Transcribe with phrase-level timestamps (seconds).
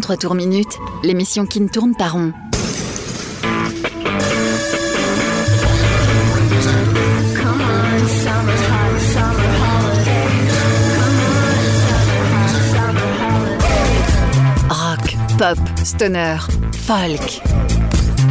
[0.00, 2.32] 33 tours minutes, l'émission qui ne tourne pas rond.
[14.68, 16.36] Rock, pop, stoner,
[16.72, 17.42] folk.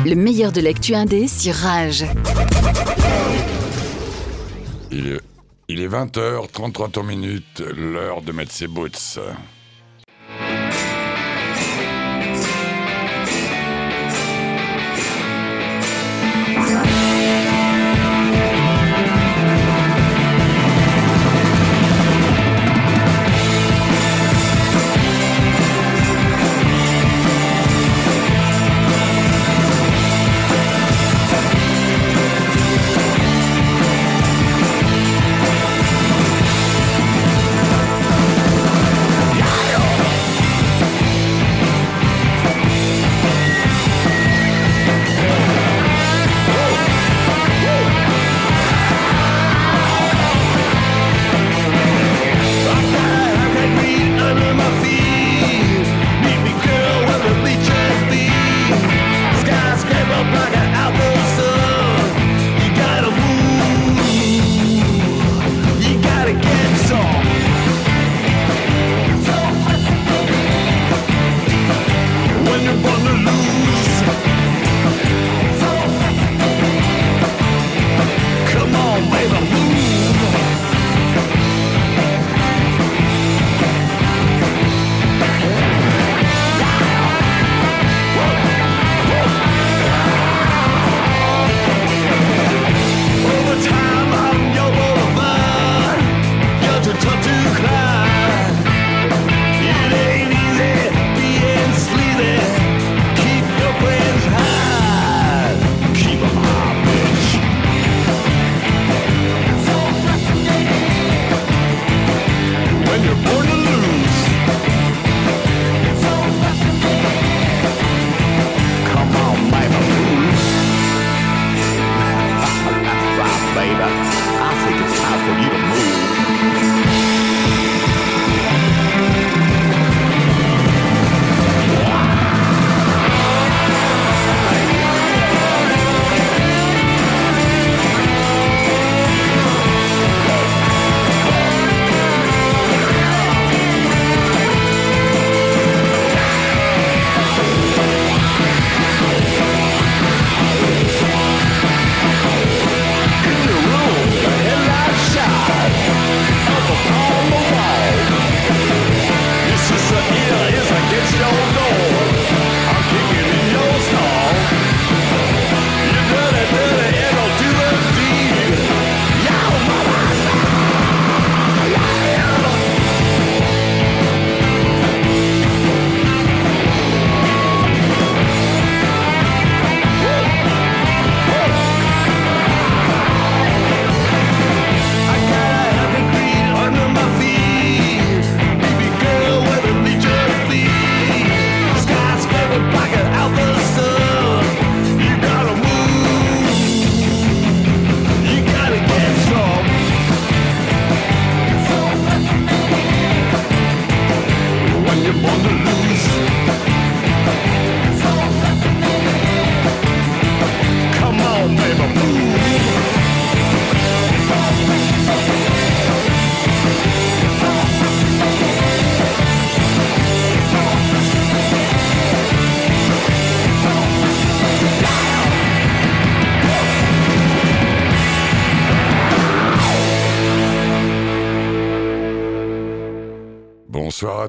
[0.05, 2.05] Le meilleur de l'actu indé sur Rage.
[4.89, 5.21] Il est,
[5.67, 9.19] il est 20h, 33 tours minutes, l'heure de mettre ses boots.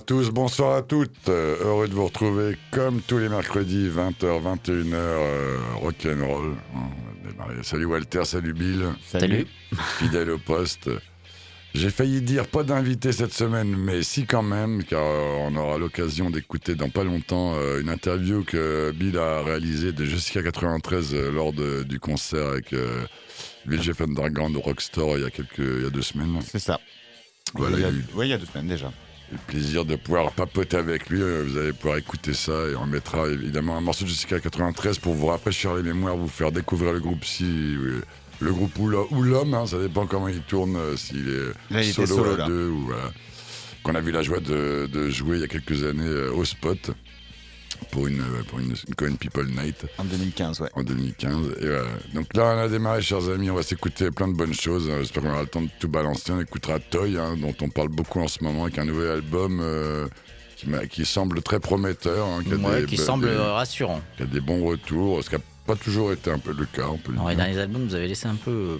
[0.08, 1.28] Tous, bonsoir à toutes.
[1.28, 6.54] Euh, heureux de vous retrouver comme tous les mercredis, 20h, 21h, euh, rock'n'roll.
[7.28, 7.62] Démarrer.
[7.62, 8.86] Salut Walter, salut Bill.
[9.06, 9.46] Salut.
[9.98, 10.88] Fidèle au poste.
[11.74, 15.76] J'ai failli dire pas d'invité cette semaine, mais si quand même, car euh, on aura
[15.76, 21.14] l'occasion d'écouter dans pas longtemps euh, une interview que Bill a réalisée de Jessica 93
[21.14, 22.74] euh, lors de- du concert avec
[23.66, 26.38] VGF Underground au Rockstore il y a quelques, il y a deux semaines.
[26.50, 26.80] C'est ça.
[27.54, 28.90] Voilà, il y a, il y a eu- ouais, il y a deux semaines déjà.
[29.30, 31.20] Le plaisir de pouvoir papoter avec lui.
[31.20, 34.98] Euh, Vous allez pouvoir écouter ça et on mettra évidemment un morceau de Jessica 93
[34.98, 38.00] pour vous rafraîchir les mémoires, vous faire découvrir le groupe si euh,
[38.40, 41.74] le groupe ou l'ho- ou l'homme, hein, ça dépend comment il tourne, euh, s'il est
[41.74, 42.46] Là, il était solo, solo, à là.
[42.46, 43.12] deux ou voilà.
[43.82, 46.90] qu'on a vu la joie de, de jouer il y a quelques années au spot.
[47.90, 50.68] Pour une, pour une, une Cohen People Night En 2015, ouais.
[50.74, 51.36] en 2015.
[51.60, 51.84] Et voilà.
[52.14, 53.50] Donc là, on a démarré, chers amis.
[53.50, 54.88] On va s'écouter plein de bonnes choses.
[54.90, 54.96] hein.
[55.00, 56.32] J'espère qu'on aura le temps de tout balancer.
[56.32, 59.60] On écoutera Toy, hein, dont on parle beaucoup en ce moment, avec un nouvel album
[59.62, 60.06] euh,
[60.90, 62.26] qui, semble très prometteur.
[62.26, 64.00] hein, qui, a Ouais, des, qui semble euh, rassurant.
[64.16, 66.86] qui a des bons retours, ce qui n'a pas toujours été un peu le cas.
[66.88, 68.78] On, peut le Dans les albums, vous avez laissé un peu euh,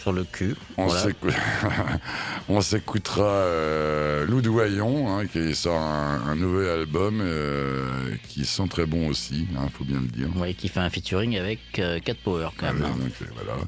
[0.00, 0.56] sur le cul.
[0.78, 2.60] On Voilà.
[2.62, 7.86] s'écoutera euh, Lou Douaillon, hein, qui sort un, un nouvel album euh,
[8.26, 10.34] qui sent très bon aussi, il faut bien le dire.
[10.34, 12.86] Ouais, qui fait un featuring avec euh, Cat Power quand même.
[12.86, 13.26] Ah, hein.
[13.34, 13.60] voilà,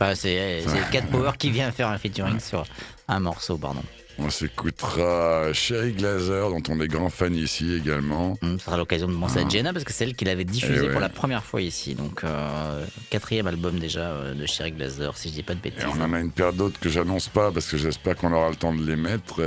[0.00, 2.64] Enfin, euh, c'est Cat Power qui vient faire un featuring sur
[3.06, 3.82] un morceau, pardon.
[4.18, 8.38] On s'écoutera Sherry Glazer, dont on est grand fan ici également.
[8.58, 10.80] Ça sera l'occasion de penser à Jenna parce que c'est elle qui l'avait diffusé Ah.
[10.82, 10.92] Eh ouais.
[10.92, 11.94] pour la première fois ici.
[11.94, 15.82] Donc, euh, quatrième album déjà euh, de Sherry Glazer, si je dis pas de bêtises.
[15.82, 18.48] Et on en a une paire d'autres que j'annonce pas parce que j'espère qu'on aura
[18.48, 19.42] le temps de les mettre.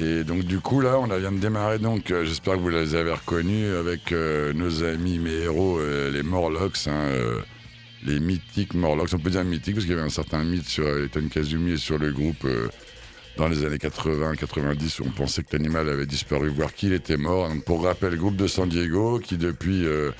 [0.00, 2.10] Et, donc du coup là, on a- vient de démarrer donc.
[2.10, 5.78] euh, j'espère que vous les avez reconnus avec nos amis, mes héros,
[6.12, 6.86] les Morlocks.
[6.88, 7.08] hein,
[8.04, 10.86] les mythiques Morlocks, on peut dire mythiques parce qu'il y avait un certain mythe sur
[11.04, 12.46] Ethan Kazumi et sur le groupe
[13.38, 17.48] dans les années 80-90 où on pensait que l'animal avait disparu, voire qu'il était mort.
[17.48, 20.10] Donc, pour rappel, groupe de San Diego qui depuis euh,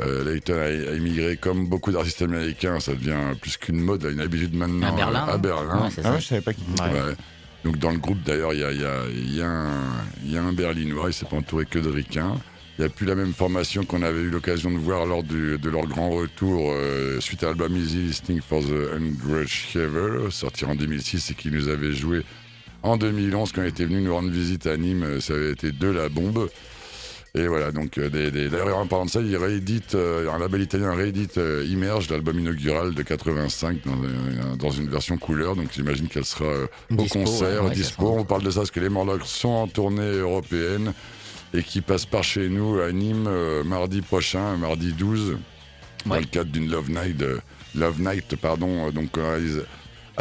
[0.00, 4.20] euh, Layton a, a immigré comme beaucoup d'artistes américains, ça devient plus qu'une mode, une
[4.20, 5.24] habitude maintenant à Berlin.
[5.28, 5.82] à non Berlin.
[5.84, 6.12] Ouais, c'est Ah ça.
[6.14, 6.62] ouais, je savais pas était.
[6.80, 6.90] Ouais.
[6.92, 7.14] Ouais.
[7.64, 9.42] Donc dans le groupe d'ailleurs, il y a, y a- y
[10.26, 12.36] y a un Berlinois, il s'est pas entouré que de ricains.
[12.78, 15.58] Il n'y a plus la même formation qu'on avait eu l'occasion de voir lors du-
[15.58, 20.64] de leur grand retour euh, suite à l'album Easy Listening for the Ungrudged Shaver, sorti
[20.64, 22.22] en 2006 et qui nous avait joué
[22.82, 25.02] en 2011 quand il était venu nous rendre visite à Nîmes.
[25.02, 26.48] euh, Ça avait été de la bombe.
[27.36, 30.38] Et voilà, donc euh, des, des- d'ailleurs en parlant de ça, il réédite, euh, un
[30.40, 31.38] label italien réédite
[31.68, 36.46] Immerge, l'album inaugural de 85 dans, dans une version couleur, donc j'imagine qu'elle sera
[36.90, 38.02] au concert, ouais, dispo.
[38.18, 40.92] On parle de ça parce que les Morlocks sont en tournée européenne
[41.54, 45.36] et qui passent par chez nous à Nîmes euh, mardi prochain, mardi 12,
[46.06, 47.38] dans le cadre d'une Love Night, euh,
[47.76, 49.16] Love Night pardon, euh, donc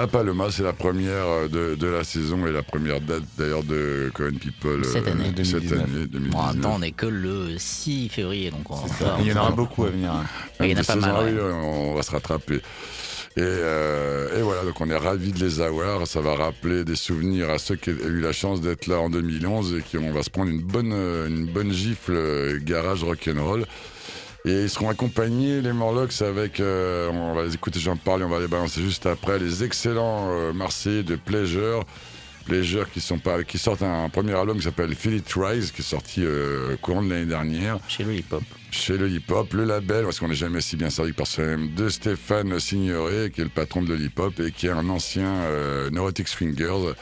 [0.01, 3.63] à Paloma, c'est la première euh, de, de la saison et la première date d'ailleurs
[3.63, 5.31] de Cohen People Cette euh, année.
[5.43, 5.73] cette 2019.
[5.73, 6.53] année, Bon, en 2019.
[6.53, 9.51] même temps, on n'est que le 6 février, donc on va Il y en aura
[9.51, 10.11] beaucoup à venir.
[10.11, 10.25] hein.
[10.61, 11.41] Il y en a pas mal, ouais.
[11.41, 12.55] on va se rattraper.
[13.37, 16.05] Et, euh, et voilà, donc on est ravis de les avoir.
[16.07, 19.09] Ça va rappeler des souvenirs à ceux qui ont eu la chance d'être là en
[19.09, 23.65] 2011 et qui on va se prendre une bonne, une bonne gifle garage rock'n'roll.
[24.45, 28.23] Et ils seront accompagnés, les Morlocks, avec, euh, on va les écouter, j'en parle et
[28.23, 31.85] on va les balancer juste après, les excellents euh, Marseillais de Pleasure.
[32.45, 35.85] Pleasure qui, sont pas, qui sortent un, premier album qui s'appelle It Rise, qui est
[35.85, 38.41] sorti euh, courant de l'année dernière chez le hip-hop.
[38.71, 41.73] chez le hip-hop, le label, parce qu'on n'est jamais si bien servi que par soi-même,
[41.75, 45.91] de Stéphane Signoret, qui est le patron de l'hip-hop et qui est un ancien euh,
[45.91, 46.95] Neurotic Swingers,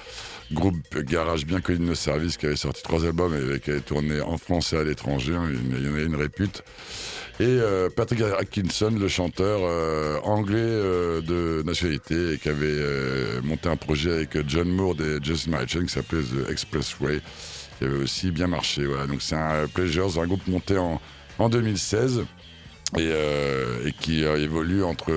[0.52, 3.82] groupe garage bien connu de nos services, qui avait sorti trois albums et qui avait
[3.82, 6.64] tourné en France et à l'étranger, hein, il y en a une répute.
[7.40, 13.70] Et euh, Patrick Atkinson, le chanteur euh, anglais euh, de nationalité, et qui avait monté
[13.70, 17.22] un projet avec John Moore et Justin Marchen qui s'appelait The Expressway,
[17.78, 18.86] qui avait aussi bien marché.
[18.86, 19.06] Voilà.
[19.06, 21.00] Donc c'est un Pleasure, c'est un groupe monté en,
[21.38, 22.26] en 2016
[22.98, 23.04] et,
[23.86, 25.12] et qui évolue entre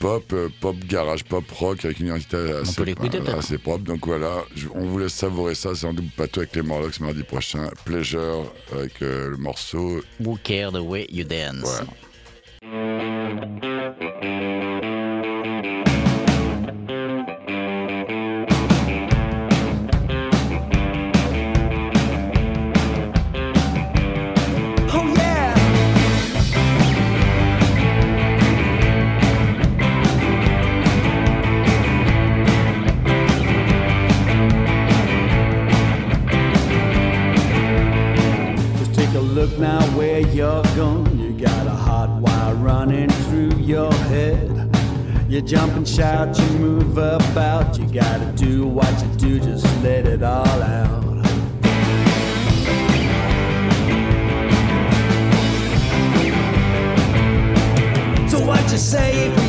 [0.00, 3.84] pop, euh, pop garage, pop rock avec une identité assez, euh, propre.
[3.84, 5.74] Donc voilà, je- on vous laisse savourer ça.
[5.76, 7.68] C'est en double plateau avec les Morlocks mardi prochain.
[7.84, 10.02] Pleasure avec euh, le morceau.
[10.24, 11.86] Who care the way you dance Ouais.
[39.60, 41.18] Now where you're going.
[41.18, 44.50] You got a hot wire running through your head.
[45.28, 47.78] You jump and shout, you move about.
[47.78, 51.00] You gotta do what you do, just let it all out.
[58.30, 59.39] So what you say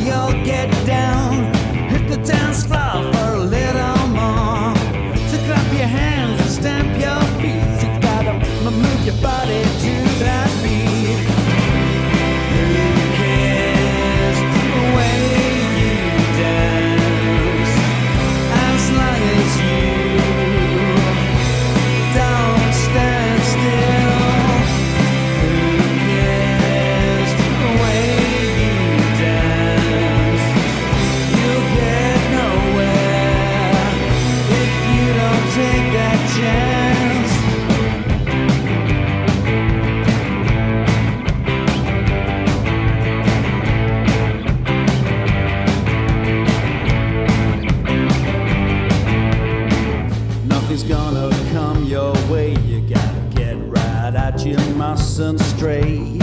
[55.62, 56.22] mustn't.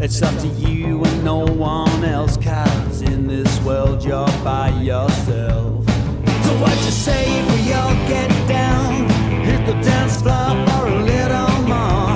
[0.00, 5.86] It's up to you and no one else, cause in this world you're by yourself.
[6.44, 9.08] So what you say we all get down?
[9.44, 12.12] Hit the dance floor for a little more.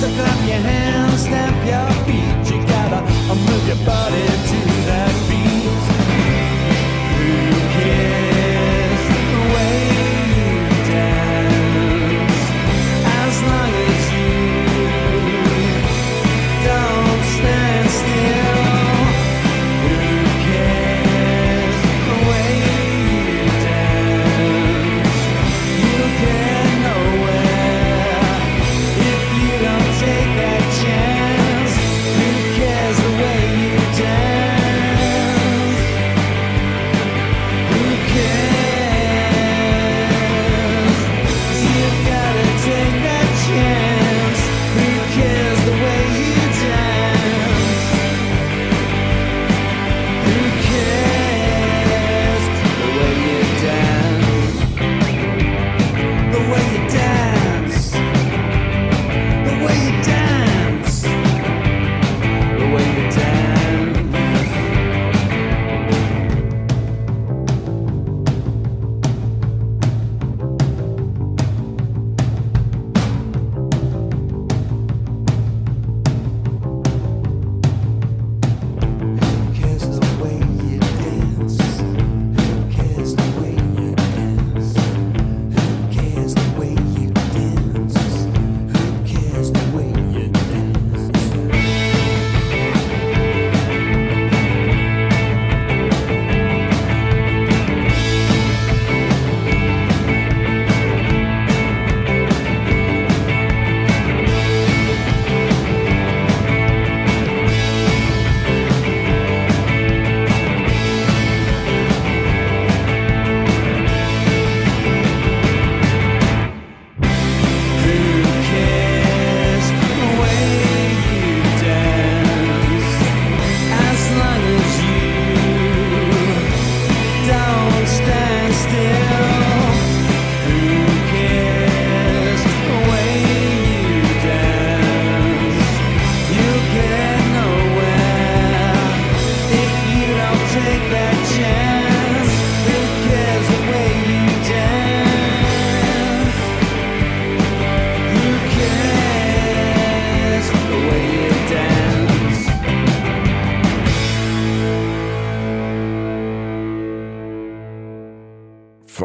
[0.00, 2.50] So clap your hands, stamp your feet.
[2.50, 3.02] You gotta
[3.34, 4.61] move your body to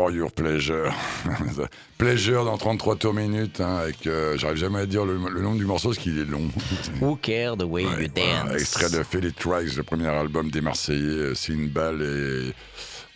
[0.08, 0.94] For your pleasure.
[1.98, 5.54] pleasure dans 33 tours minutes, hein, avec, euh, j'arrive jamais à dire le, le nom
[5.54, 6.48] du morceau parce qu'il est long.
[7.02, 8.62] Who care the way Ouais, you voilà, dance?
[8.62, 12.54] Extrait de Philip Trikes, le premier album des Marseillais, euh, c'est une balle et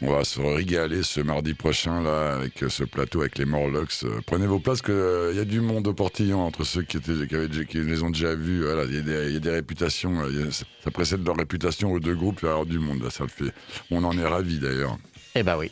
[0.06, 4.04] on va se régaler ce mardi prochain là avec euh, ce plateau avec les Morlocks.
[4.26, 7.26] Prenez vos places que il y a du monde au portillon entre ceux qui, étaient,
[7.26, 8.64] qui, avaient déjà- qui les ont déjà vus.
[8.66, 10.52] Voilà, il y, a des- il y a des réputations, a-
[10.84, 13.30] ça précède leur réputation aux deux groupes, il y avoir du monde là, ça le
[13.30, 13.54] fait.
[13.92, 14.98] On en est ravis d'ailleurs.
[15.36, 15.72] Eh bah oui.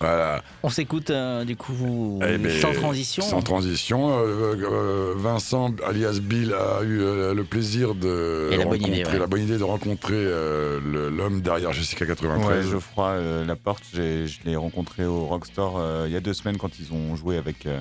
[0.00, 0.42] Voilà.
[0.62, 3.22] On s'écoute euh, du coup Eh ben, sans transition.
[3.22, 4.18] Sans transition.
[4.18, 9.10] euh, euh, Vincent, alias Bill, a eu euh, le plaisir de la bonne rencontrer, idée,
[9.10, 9.18] ouais.
[9.18, 12.64] la bonne idée de rencontrer euh, l'homme derrière Jessica 93.
[12.66, 16.58] Ouais, Geoffroy euh, Laporte, je l'ai rencontré au Rockstore euh, il y a deux semaines
[16.58, 17.80] quand ils ont joué avec euh,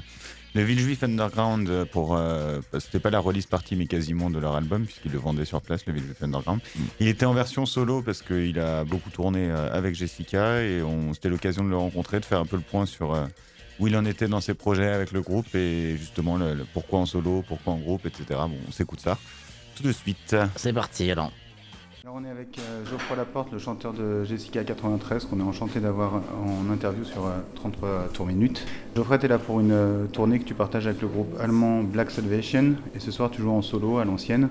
[0.55, 2.15] le Villejuif Underground euh, pour.
[2.15, 5.61] euh, c'était pas la release party, mais quasiment de leur album, puisqu'ils le vendaient sur
[5.61, 6.61] place, le Villejuif Underground.
[6.75, 6.81] Mm.
[7.01, 11.13] Il était en version solo parce qu'il a beaucoup tourné euh, avec Jessica et on-
[11.13, 13.13] c'était l'occasion de le rencontrer, de faire un peu le point sur.
[13.13, 13.25] euh,
[13.77, 16.99] où il en était dans ses projets avec le groupe et justement le, le pourquoi
[16.99, 18.23] en solo, pourquoi en groupe, etc.
[18.29, 19.17] Bon, on s'écoute ça
[19.75, 20.33] tout de suite.
[20.55, 21.33] C'est parti alors.
[22.05, 25.79] Alors on est avec euh, Geoffroy Laporte, le chanteur de Jessica 93, qu'on est enchanté
[25.79, 28.63] d'avoir en interview sur euh, 33 tours minutes.
[28.95, 31.81] Geoffroy, tu es là pour une euh, tournée que tu partages avec le groupe allemand
[31.81, 34.49] Black Salvation, et ce soir tu joues en solo à l'ancienne,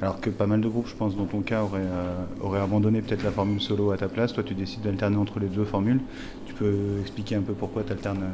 [0.00, 3.24] alors que pas mal de groupes, je pense, dans ton cas, auraient, euh, abandonné peut-être
[3.24, 4.32] la formule solo à ta place.
[4.32, 6.02] Toi, tu décides d'alterner entre les deux formules.
[6.46, 8.30] Tu peux expliquer un peu pourquoi tu alternes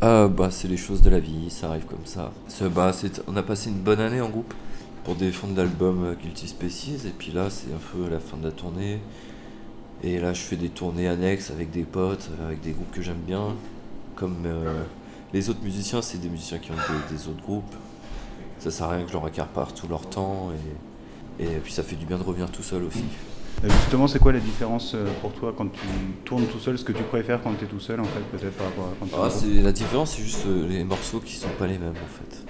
[0.00, 2.30] Ah bah c'est les choses de la vie, ça arrive comme ça.
[2.72, 2.92] Bah,
[3.26, 4.54] on a passé une bonne année en groupe
[5.08, 8.44] pour défendre l'album euh, Guilty Species et puis là c'est un peu la fin de
[8.44, 9.00] la tournée.
[10.04, 13.00] Et là je fais des tournées annexes avec des potes, euh, avec des groupes que
[13.00, 13.54] j'aime bien.
[14.16, 14.82] Comme euh,
[15.32, 17.74] les autres musiciens, c'est des musiciens qui ont des, des autres groupes.
[18.58, 20.50] Ça sert à rien que je leur accapare tout leur temps
[21.40, 23.04] et, et puis ça fait du bien de revenir tout seul aussi.
[23.64, 25.86] Justement, c'est quoi la différence pour toi quand tu
[26.26, 28.58] tournes tout seul, ce que tu préfères quand tu es tout seul en fait, peut-être
[28.58, 31.78] par rapport à quand Ah, la différence, c'est juste les morceaux qui sont pas les
[31.78, 32.44] mêmes en fait.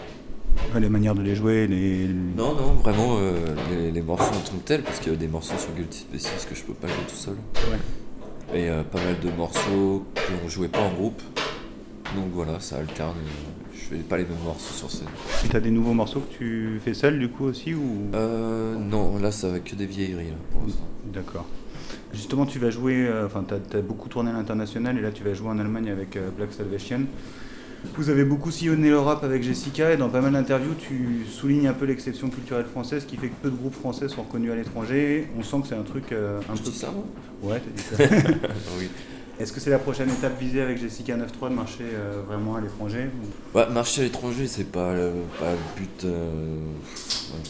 [0.74, 2.08] Ouais, Les manières de les jouer, les.
[2.08, 3.34] Non, non, vraiment euh,
[3.70, 6.00] les, les morceaux en tant que tels, parce qu'il y a des morceaux sur Guilty
[6.00, 7.36] Spaces que je peux pas jouer tout seul.
[7.70, 7.78] Ouais.
[8.54, 11.20] Et euh, pas mal de morceaux qu'on jouait pas en groupe.
[12.14, 13.16] Donc voilà, ça alterne.
[13.74, 15.08] Je fais pas les mêmes morceaux sur scène.
[15.44, 18.10] Et t'as des nouveaux morceaux que tu fais seul du coup aussi ou?
[18.14, 20.84] Euh, non, là ça va que des vieilleries là, pour l'instant.
[21.12, 21.46] D'accord.
[22.12, 25.24] Justement, tu vas jouer, euh, enfin, tu as, beaucoup tourné à l'international et là, tu
[25.24, 27.02] vas jouer en Allemagne avec Black Salvation.
[27.96, 31.72] Vous avez beaucoup sillonné l'Europe avec Jessica et dans pas mal d'interviews, tu soulignes un
[31.72, 35.28] peu l'exception culturelle française qui fait que peu de groupes français sont reconnus à l'étranger.
[35.38, 36.70] On sent que c'est un truc euh, un Je peu.
[36.70, 37.04] dis ça moi?
[37.42, 38.16] Ouais, t'as dit ça.
[38.78, 38.88] Oui.
[39.40, 42.60] Est-ce que c'est la prochaine étape visée avec Jessica 9.3 de marcher euh, vraiment à
[42.60, 43.06] l'étranger
[43.54, 46.04] ou- Ouais, marcher à l'étranger, c'est pas, le- pas le but.
[46.04, 46.56] euh,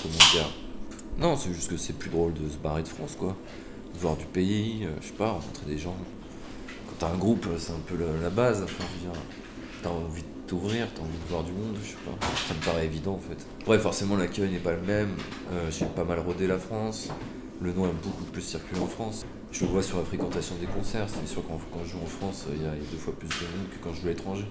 [0.02, 0.50] comment dire?
[1.18, 3.34] Non, c'est juste que c'est plus drôle de se barrer de France, quoi.
[3.94, 5.96] De voir du pays, je sais pas, rencontrer des gens.
[6.88, 8.62] Quand t'as un groupe, c'est un peu la, la base.
[8.62, 9.20] Enfin, je veux dire,
[9.82, 12.26] t'as envie de t'ouvrir, t'as envie de voir du monde, je sais pas.
[12.48, 13.46] Ça me paraît évident, en fait.
[13.70, 15.10] Ouais, forcément, l'accueil n'est pas le même.
[15.52, 17.08] Euh, J'ai pas mal rodé la France.
[17.60, 19.24] Le nom a beaucoup plus circulé en France.
[19.50, 21.06] Je le vois sur la fréquentation des concerts.
[21.08, 23.34] C'est sûr quand, quand je joue en France, il y, a deux fois plus de
[23.56, 24.44] monde que quand je joue à l'étranger.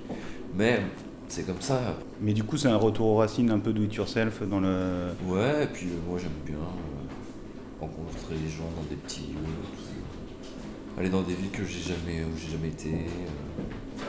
[0.55, 0.81] Mais
[1.27, 1.95] c'est comme ça.
[2.21, 5.09] Mais du coup, c'est un retour aux racines un peu do it yourself dans le.
[5.25, 10.97] Ouais, et puis euh, moi j'aime bien euh, rencontrer les gens dans des petits lieux,
[10.97, 12.89] aller dans des villes que j'ai jamais, où j'ai jamais été.
[12.89, 14.03] euh.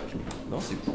[0.50, 0.94] Non, c'est cool.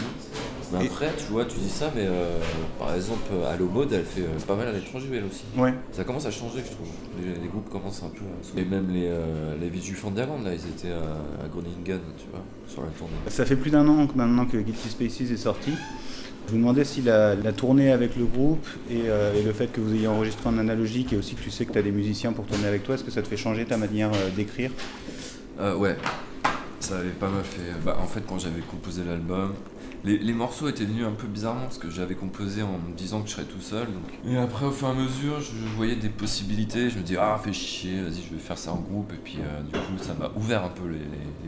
[0.74, 2.40] Mais Et- après, tu vois, tu dis ça, mais euh,
[2.80, 5.44] par exemple, Allo Mode, elle fait euh, pas mal à l'étranger, elle aussi.
[5.56, 5.74] Ouais.
[5.92, 6.88] Ça commence à changer, je trouve.
[7.22, 8.60] Les, les groupes commencent un peu à...
[8.60, 12.42] Et même les, euh, les Visual Fanderland, là, ils étaient à, à Groningen, tu vois,
[12.68, 13.14] sur la tournée.
[13.28, 15.72] Ça fait plus d'un an maintenant que Guilty Spaces est sorti.
[16.50, 19.68] Je me demandais si la, la tournée avec le groupe et, euh, et le fait
[19.72, 21.92] que vous ayez enregistré en analogique et aussi que tu sais que tu as des
[21.92, 24.72] musiciens pour tourner avec toi, est-ce que ça te fait changer ta manière euh, d'écrire?
[25.62, 25.96] Euh, ouais,
[26.84, 27.72] ça avait pas mal fait.
[27.84, 29.54] Bah, en fait, quand j'avais composé l'album,
[30.04, 33.30] les, morceaux étaient venus un peu bizarrement parce que j'avais composé en me disant que
[33.30, 33.88] je serais tout seul.
[34.28, 36.90] Et après, au fur et à mesure, je, voyais des possibilités.
[36.90, 39.14] Je me dis, ah, fais chier, vas-y, je vais faire ça en groupe.
[39.14, 41.00] Et puis, euh, du coup, ça m'a ouvert un peu les,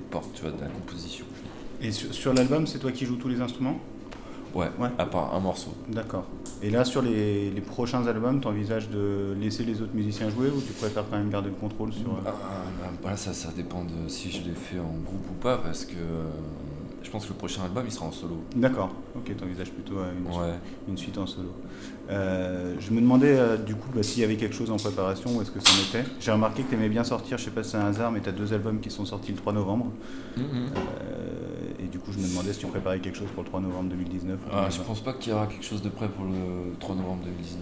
[0.09, 1.25] portes tu vois, de la composition.
[1.81, 3.79] Et sur l'album, c'est toi qui joues tous les instruments?
[4.55, 4.89] Ouais, Ouais.
[4.97, 5.71] à part un morceau.
[5.89, 6.23] D'accord.
[6.63, 10.47] Et là, sur les, les prochains albums, tu envisages de laisser les autres musiciens jouer
[10.49, 12.07] ou tu préfères quand même garder le contrôle sur.
[12.13, 12.31] euh, Ah,
[12.81, 15.83] bah, voilà, ça, ça dépend de si je l'ai fait en groupe ou pas parce
[15.85, 16.23] que euh,
[17.05, 18.43] je pense que le prochain album il sera en solo.
[18.55, 18.89] D'accord.
[19.15, 20.53] Ok, tu envisages plutôt euh, une, Ouais.
[20.89, 21.49] une suite en solo.
[22.09, 25.35] Euh, je me demandais euh, du coup bah, s'il y avait quelque chose en préparation
[25.37, 26.09] ou est-ce que ça en était?
[26.19, 28.19] J'ai remarqué que tu aimais bien sortir, je sais pas si c'est un hasard, mais
[28.21, 29.91] tu as deux albums qui sont sortis le 3 novembre.
[30.37, 30.41] Euh,
[31.79, 33.89] et du coup, je me demandais si tu préparais quelque chose pour le 3 novembre
[33.89, 34.35] 2019.
[34.37, 34.83] ou Ah, je 2020.
[34.85, 37.61] pense pas qu'il y aura quelque chose de prêt pour le 3 novembre 2019.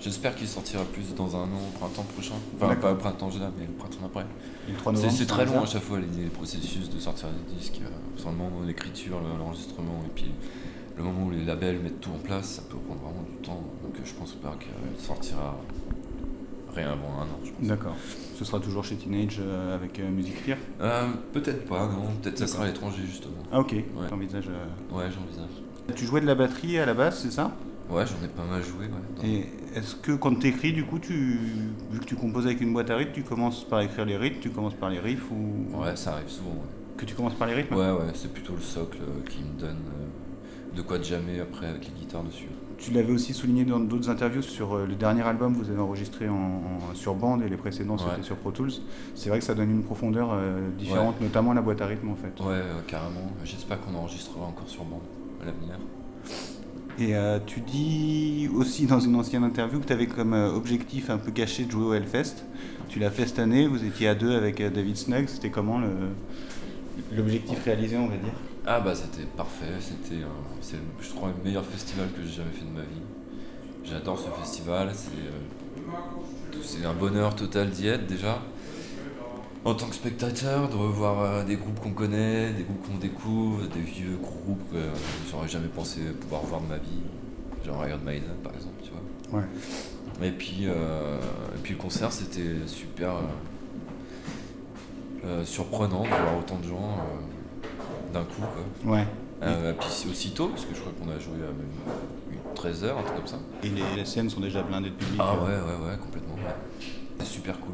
[0.00, 2.34] J'espère qu'il sortira plus dans un an, au printemps prochain.
[2.56, 4.26] Enfin, pas au printemps là, mais le printemps d'après.
[4.68, 7.56] Et le 3 C'est très long à chaque fois, les, les processus de sortir des
[7.56, 7.80] disques.
[7.82, 10.30] euh, Sur le moment de l'écriture, le- l'enregistrement, et puis
[10.98, 13.62] le moment où les labels mettent tout en place, ça peut prendre vraiment du temps.
[13.82, 15.56] Donc je pense pas qu'il sortira
[16.74, 17.66] rien avant un an, je pense.
[17.66, 17.94] D'accord.
[18.36, 20.58] Ce sera toujours chez Teenage euh, avec euh, Music Fear?
[20.80, 22.08] Euh, peut-être pas, non.
[22.20, 23.34] Peut-être ça sera à l'étranger, justement.
[23.52, 23.74] Ah ok,
[24.10, 24.48] t'envisages.
[24.48, 25.62] euh, Ouais, j'envisage.
[25.96, 27.52] Tu jouais de la batterie à la base, c'est ça?
[27.90, 29.28] Ouais, j'en ai pas mal joué, ouais.
[29.28, 31.38] Et est-ce que quand tu écris, du coup, tu,
[31.90, 34.40] vu que tu composes avec une boîte à rythmes, tu commences par écrire les rythmes,
[34.40, 36.96] tu commences par les riffs ou Ouais, ça arrive souvent, ouais.
[36.96, 37.74] que tu commences par les rythmes?
[37.74, 41.38] Ouais, ouais, c'est plutôt le socle euh, qui me donne euh, de quoi de jamais
[41.40, 42.48] après avec les guitares dessus.
[42.78, 46.28] Tu l'avais aussi souligné dans d'autres interviews sur euh, le dernier album, vous avez enregistré
[46.28, 48.22] en, en- sur bande et les précédents c'était Ouais.
[48.22, 48.72] sur Pro Tools.
[49.14, 52.08] C'est vrai que ça donne une profondeur euh, différente, notamment à la boîte à rythme
[52.08, 52.32] en fait.
[52.42, 53.30] Ouais, euh, carrément.
[53.44, 55.00] J'espère qu'on enregistrera encore sur bande
[55.42, 55.78] à l'avenir.
[56.98, 61.10] Et euh, tu dis aussi dans une ancienne interview que tu avais comme euh, objectif
[61.10, 62.44] un peu caché de jouer au Hellfest.
[62.88, 65.26] Tu l'as fait cette année, vous étiez à deux avec euh, David Snugg.
[65.28, 65.80] C'était comment
[67.12, 68.32] l'objectif réalisé, on va dire?
[68.66, 70.22] Ah bah c'était parfait, c'était
[70.60, 73.02] c'est je crois le meilleur festival que j'ai jamais fait de ma vie.
[73.84, 74.90] J'adore ce festival,
[76.62, 78.40] c'est un bonheur total d'y être déjà.
[79.64, 83.66] En tant que spectateur, de revoir euh, des groupes qu'on connaît, des groupes qu'on découvre,
[83.68, 84.90] des vieux groupes que euh,
[85.30, 87.00] j'aurais jamais pensé pouvoir voir de ma vie,
[87.64, 89.40] genre Iron Maiden par exemple, tu vois.
[89.40, 89.46] Ouais.
[90.26, 91.18] Et puis, euh,
[91.56, 93.20] et puis le concert, c'était super euh,
[95.24, 98.42] euh, surprenant de voir autant de gens euh, d'un coup.
[98.84, 98.92] Quoi.
[98.96, 99.06] Ouais.
[99.42, 102.98] Euh, et puis c'est aussitôt, parce que je crois qu'on a joué à même 13h,
[102.98, 103.38] un truc comme ça.
[103.62, 105.18] Et les, les scènes sont déjà blindées de public.
[105.18, 105.44] Ah euh.
[105.44, 106.34] ouais, ouais, ouais, complètement.
[106.34, 106.86] ouais.
[107.20, 107.72] C'est super cool.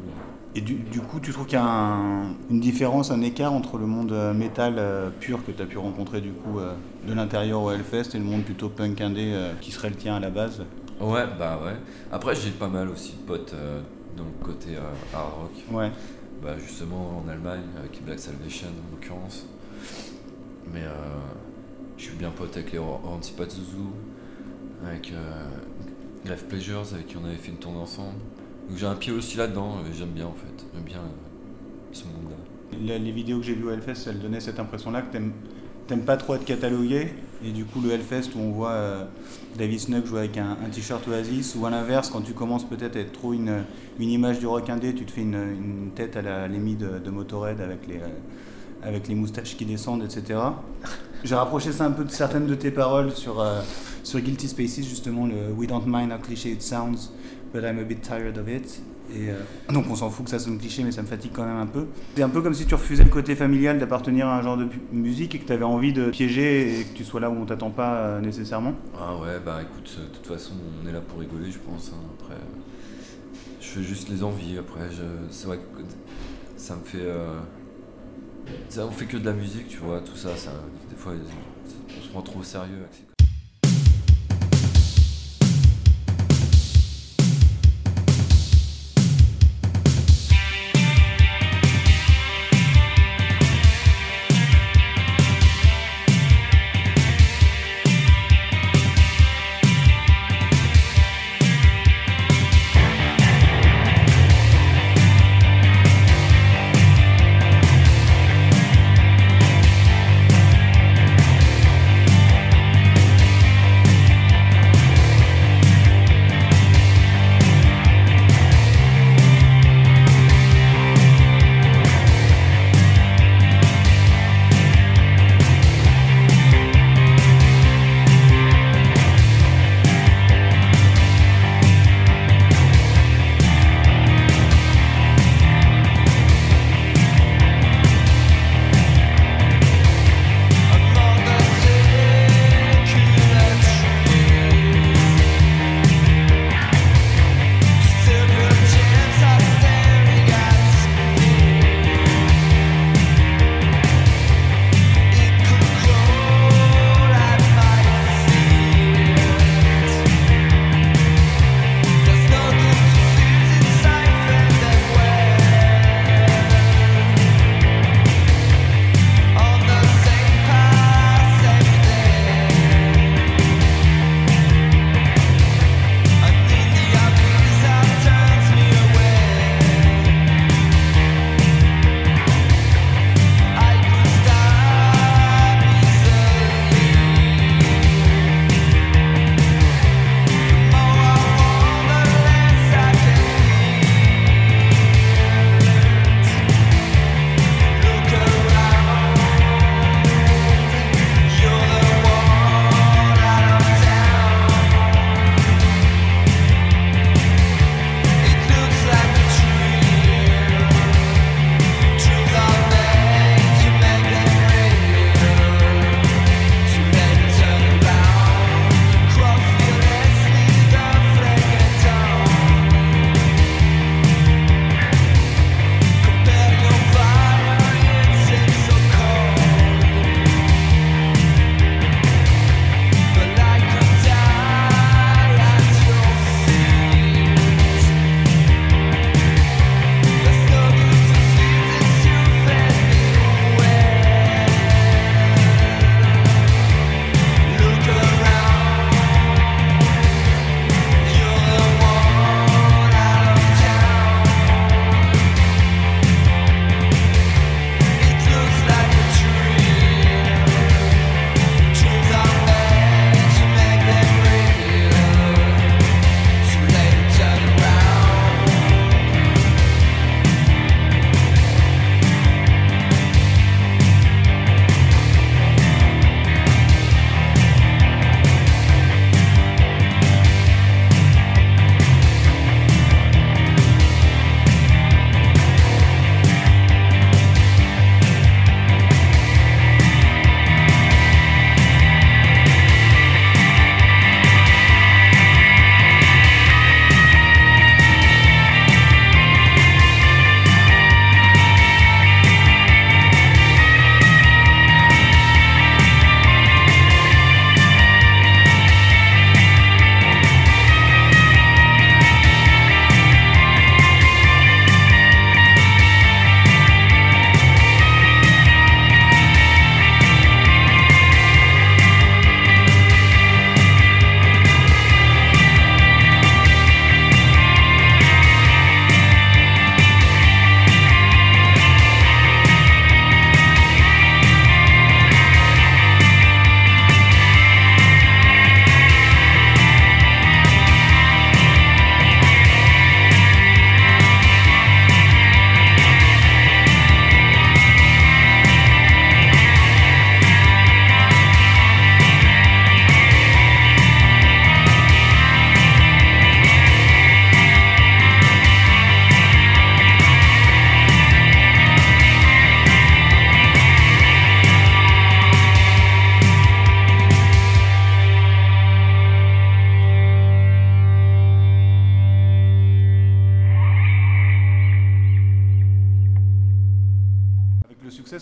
[0.53, 3.77] Et du, du coup, tu trouves qu'il y a un- une différence, un écart entre
[3.77, 6.73] le monde euh, métal euh, pur que tu as pu rencontrer du coup euh,
[7.07, 10.15] de l'intérieur au Hellfest et le monde plutôt punk indé euh, qui serait le tien
[10.15, 10.63] à la base?
[10.99, 11.75] Ouais, bah ouais.
[12.11, 13.55] Après, j'ai pas mal aussi de potes
[14.17, 14.75] dans le côté
[15.13, 15.51] hard rock.
[15.71, 15.89] Ouais.
[16.43, 19.45] bah, justement en Allemagne, avec Black Salvation en l'occurrence.
[20.73, 20.91] Mais euh,
[21.97, 23.77] je suis bien pote avec les Ranty Pazuzu,
[24.85, 25.13] avec
[26.25, 28.15] Grave Pleasures, avec qui on avait fait une tournée ensemble.
[28.75, 32.97] J'ai un pied aussi là-dedans, euh, j'aime bien en fait, j'aime bien euh, ce monde-là.
[32.97, 35.33] Les, vidéos que j'ai vues au Hellfest, elles donnaient cette impression-là que t'aimes
[36.05, 37.09] pas trop être catalogué.
[37.43, 39.05] Et du coup, le Hellfest où on voit euh,
[39.57, 42.99] David Snug jouer avec un, t-shirt Oasis, ou à l'inverse, quand tu commences peut-être à
[42.99, 43.63] être trop une,
[43.99, 47.59] une image du rock indé, tu te fais une, tête à la Lemmy de, Motorhead
[47.59, 48.07] avec les, euh,
[48.83, 50.39] avec les moustaches qui descendent, etc.
[51.23, 53.61] J'ai rapproché ça un peu de certaines de tes paroles sur, euh,
[54.03, 57.11] sur Guilty Spaces, justement, le We don't mind how cliché it sounds,
[57.53, 58.81] but I'm a bit tired of it.
[59.13, 59.33] Et euh,
[59.73, 61.65] donc on s'en fout que ça sonne cliché, mais ça me fatigue quand même un
[61.65, 61.87] peu.
[62.15, 64.67] C'est un peu comme si tu refusais le côté familial d'appartenir à un genre de
[64.93, 67.45] musique et que tu avais envie de piéger et que tu sois là où on
[67.45, 68.73] t'attend pas euh, nécessairement.
[68.97, 71.91] Ah ouais, bah écoute, euh, de toute façon, on est là pour rigoler, je pense.
[71.93, 71.99] hein.
[72.19, 72.35] Après,
[73.59, 74.57] je fais juste les envies.
[74.57, 74.81] Après,
[75.29, 75.81] c'est vrai que
[76.55, 77.05] ça me fait.
[78.69, 80.35] ça, on fait que de la musique, tu vois, tout ça.
[80.37, 80.51] ça
[80.89, 81.11] des fois,
[81.97, 83.10] on se prend trop au sérieux avec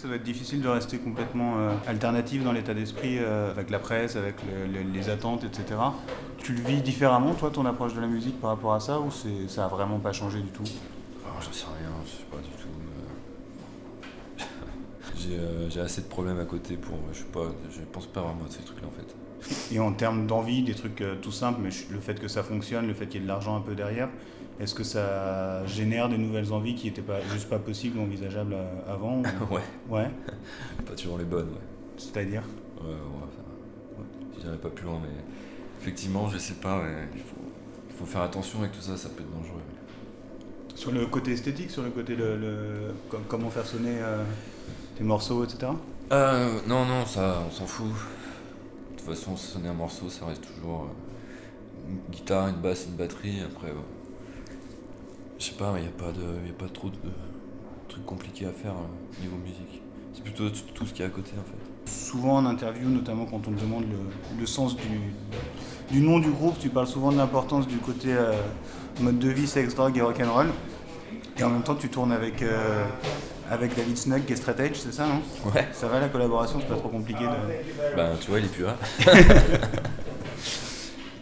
[0.09, 4.15] doit être difficile de rester complètement euh, alternatif dans l'état d'esprit euh, avec la presse,
[4.15, 5.79] avec le- le- les attentes, etc.
[6.37, 9.09] Tu le vis différemment, toi, ton approche de la musique par rapport à ça, ou
[9.47, 10.63] ça a vraiment pas changé du tout?
[11.25, 12.67] Oh, j'en sais rien, je sais pas du tout.
[15.17, 16.97] j'ai, euh, j'ai assez de problèmes à côté pour.
[17.13, 19.15] Je sais pas, je pense pas vraiment à ces trucs-là en fait.
[19.73, 22.87] Et en termes d'envie, des trucs euh, tout simples, mais le fait que ça fonctionne,
[22.87, 24.09] le fait qu'il y ait de l'argent un peu derrière,
[24.59, 28.53] est-ce que ça génère des nouvelles envies qui n'étaient pas, juste pas possibles ou envisageables
[28.53, 30.09] euh, avant ou- ouais, Ouais,
[30.85, 31.61] pas toujours les bonnes, ouais.
[31.97, 32.43] c'est-à-dire
[32.81, 34.03] Ouais, ouais, enfin,
[34.35, 35.09] je dirais pas plus loin, mais
[35.81, 37.35] effectivement, je sais pas, ouais, il, faut,
[37.89, 39.61] il faut faire attention avec tout ça, ça peut être dangereux.
[40.75, 44.23] Sur le côté esthétique, sur le côté le, le- com- comment faire sonner euh,
[44.97, 45.73] tes morceaux, etc.
[46.11, 47.87] Euh, non, non, ça, on s'en fout.
[47.87, 52.95] De toute façon, sonner un morceau, ça reste toujours euh, une guitare, une basse, une
[52.95, 53.41] batterie.
[53.41, 53.73] Après,
[55.39, 56.95] je sais pas, il n'y a, pas de- y a pas trop de
[57.87, 59.81] trucs compliqués à faire euh, niveau musique.
[60.13, 61.91] C'est plutôt tout, ce qui est à côté en fait.
[61.91, 64.83] Souvent en interview, notamment quand on te demande le, le sens du,
[65.91, 68.33] du nom du groupe, tu parles souvent de l'importance du côté euh,
[68.99, 70.47] mode de vie, sexe, drogue et rock'n'roll.
[71.37, 72.83] Et en même temps, tu tournes avec, euh,
[73.49, 75.21] avec David Snug straight edge, c'est ça, non?
[75.51, 75.69] Ouais.
[75.71, 77.95] Ça va la collaboration, c'est pas trop compliqué de...
[77.95, 78.75] Ben, tu vois, il est plus là.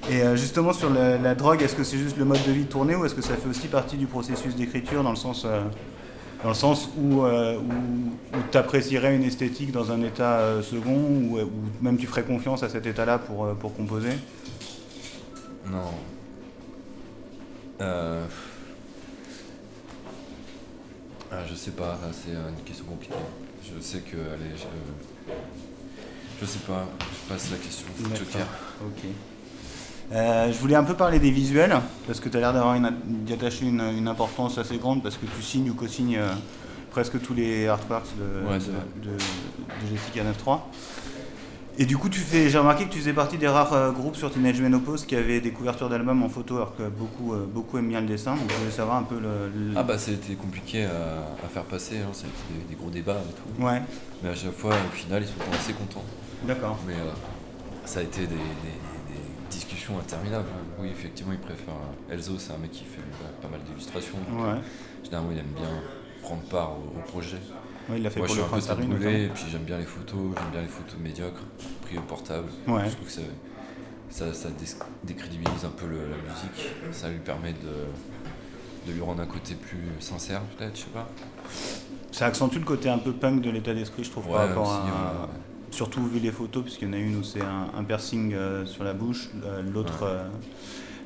[0.09, 2.65] Et euh, justement sur la, la drogue, est-ce que c'est juste le mode de vie
[2.65, 5.61] tourné ou est-ce que ça fait aussi partie du processus d'écriture dans le sens, euh,
[6.43, 8.13] dans le sens où, euh, où,
[8.51, 12.63] tu apprécierais une esthétique dans un état euh, second ou, ou même tu ferais confiance
[12.63, 14.11] à cet état-là pour, pour composer?
[15.69, 15.91] Non.
[21.29, 23.13] Ah, je sais pas, c'est une question compliquée.
[23.61, 25.33] Je sais que, allez, je...
[26.39, 27.87] Je sais pas, je passe la question.
[28.15, 28.45] Joker.
[28.85, 29.05] Ok.
[30.13, 33.33] Euh, je voulais un peu parler des visuels, parce que tu as l'air d'avoir d'y
[33.33, 36.29] attacher une, une importance assez grande, parce que tu signes ou co-signes euh,
[36.91, 39.17] presque tous les artworks de, Ouais, de,
[39.89, 40.59] Jessica 9.3.
[41.79, 44.59] Et du coup, j'ai remarqué que tu faisais partie des rares euh, groupes sur Teenage
[44.61, 48.07] Menopause qui avaient des couvertures d'albums en photo, alors que beaucoup, beaucoup aiment bien le
[48.07, 48.31] dessin.
[48.35, 49.49] Donc je voulais savoir un peu le.
[49.53, 52.25] le- Ah bah c'était compliqué à, à faire passer, hein, été
[52.61, 53.63] des, des gros débats et tout.
[53.63, 53.81] Ouais,
[54.23, 56.03] Mais à chaque fois, au final, ils sont assez contents.
[56.47, 56.79] d'accord.
[56.87, 56.93] Mais
[57.85, 58.33] ça a été des, des-
[59.99, 60.47] interminables.
[60.53, 60.75] hein.
[60.79, 61.73] Oui, effectivement, il préfère...
[62.09, 64.17] euh, Elzo, c'est un mec qui fait bah, pas mal d'illustrations.
[64.31, 64.59] Ouais.
[65.03, 65.69] Généralement, il aime bien
[66.21, 67.37] prendre part au, au projet.
[67.89, 69.17] Ouais, il l'a fait Moi, pour je le suis un peu taboulé, notamment.
[69.17, 71.41] et puis j'aime bien les photos, j'aime bien les photos médiocres,
[71.83, 72.47] prises au portable.
[72.67, 72.89] Ouais.
[72.89, 73.21] Je trouve que ça,
[74.09, 74.65] ça, ça dé-
[75.05, 76.69] décrédibilise un peu le- la musique.
[76.91, 81.07] Ça lui permet de, de lui rendre un côté plus sincère, peut-être, je sais pas.
[82.11, 84.63] Ça accentue le côté un peu punk de l'état d'esprit, je trouve, par Ouais, rapport
[84.67, 85.29] aussi, à.
[85.71, 88.65] Surtout vu les photos, puisqu'il y en a une où c'est un, un piercing euh,
[88.65, 90.09] sur la bouche, euh, l'autre Ouais.
[90.11, 90.23] euh,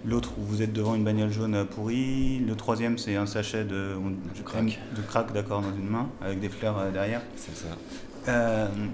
[0.05, 3.95] l'autre où vous êtes devant une bagnole jaune pourrie, le troisième c'est un sachet de,
[4.35, 4.79] De crack.
[4.95, 7.21] de crack d'accord dans une main, avec des fleurs euh, derrière.
[7.35, 7.67] C'est ça.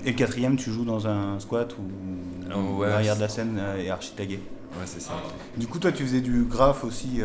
[0.05, 1.81] Et le quatrième, tu joues dans un squat où
[2.55, 4.35] Oh, ouais, l'arrière de la scène est archi tagué.
[4.73, 5.13] Ouais, c'est ça.
[5.57, 7.21] Du coup, toi, tu faisais du graphe aussi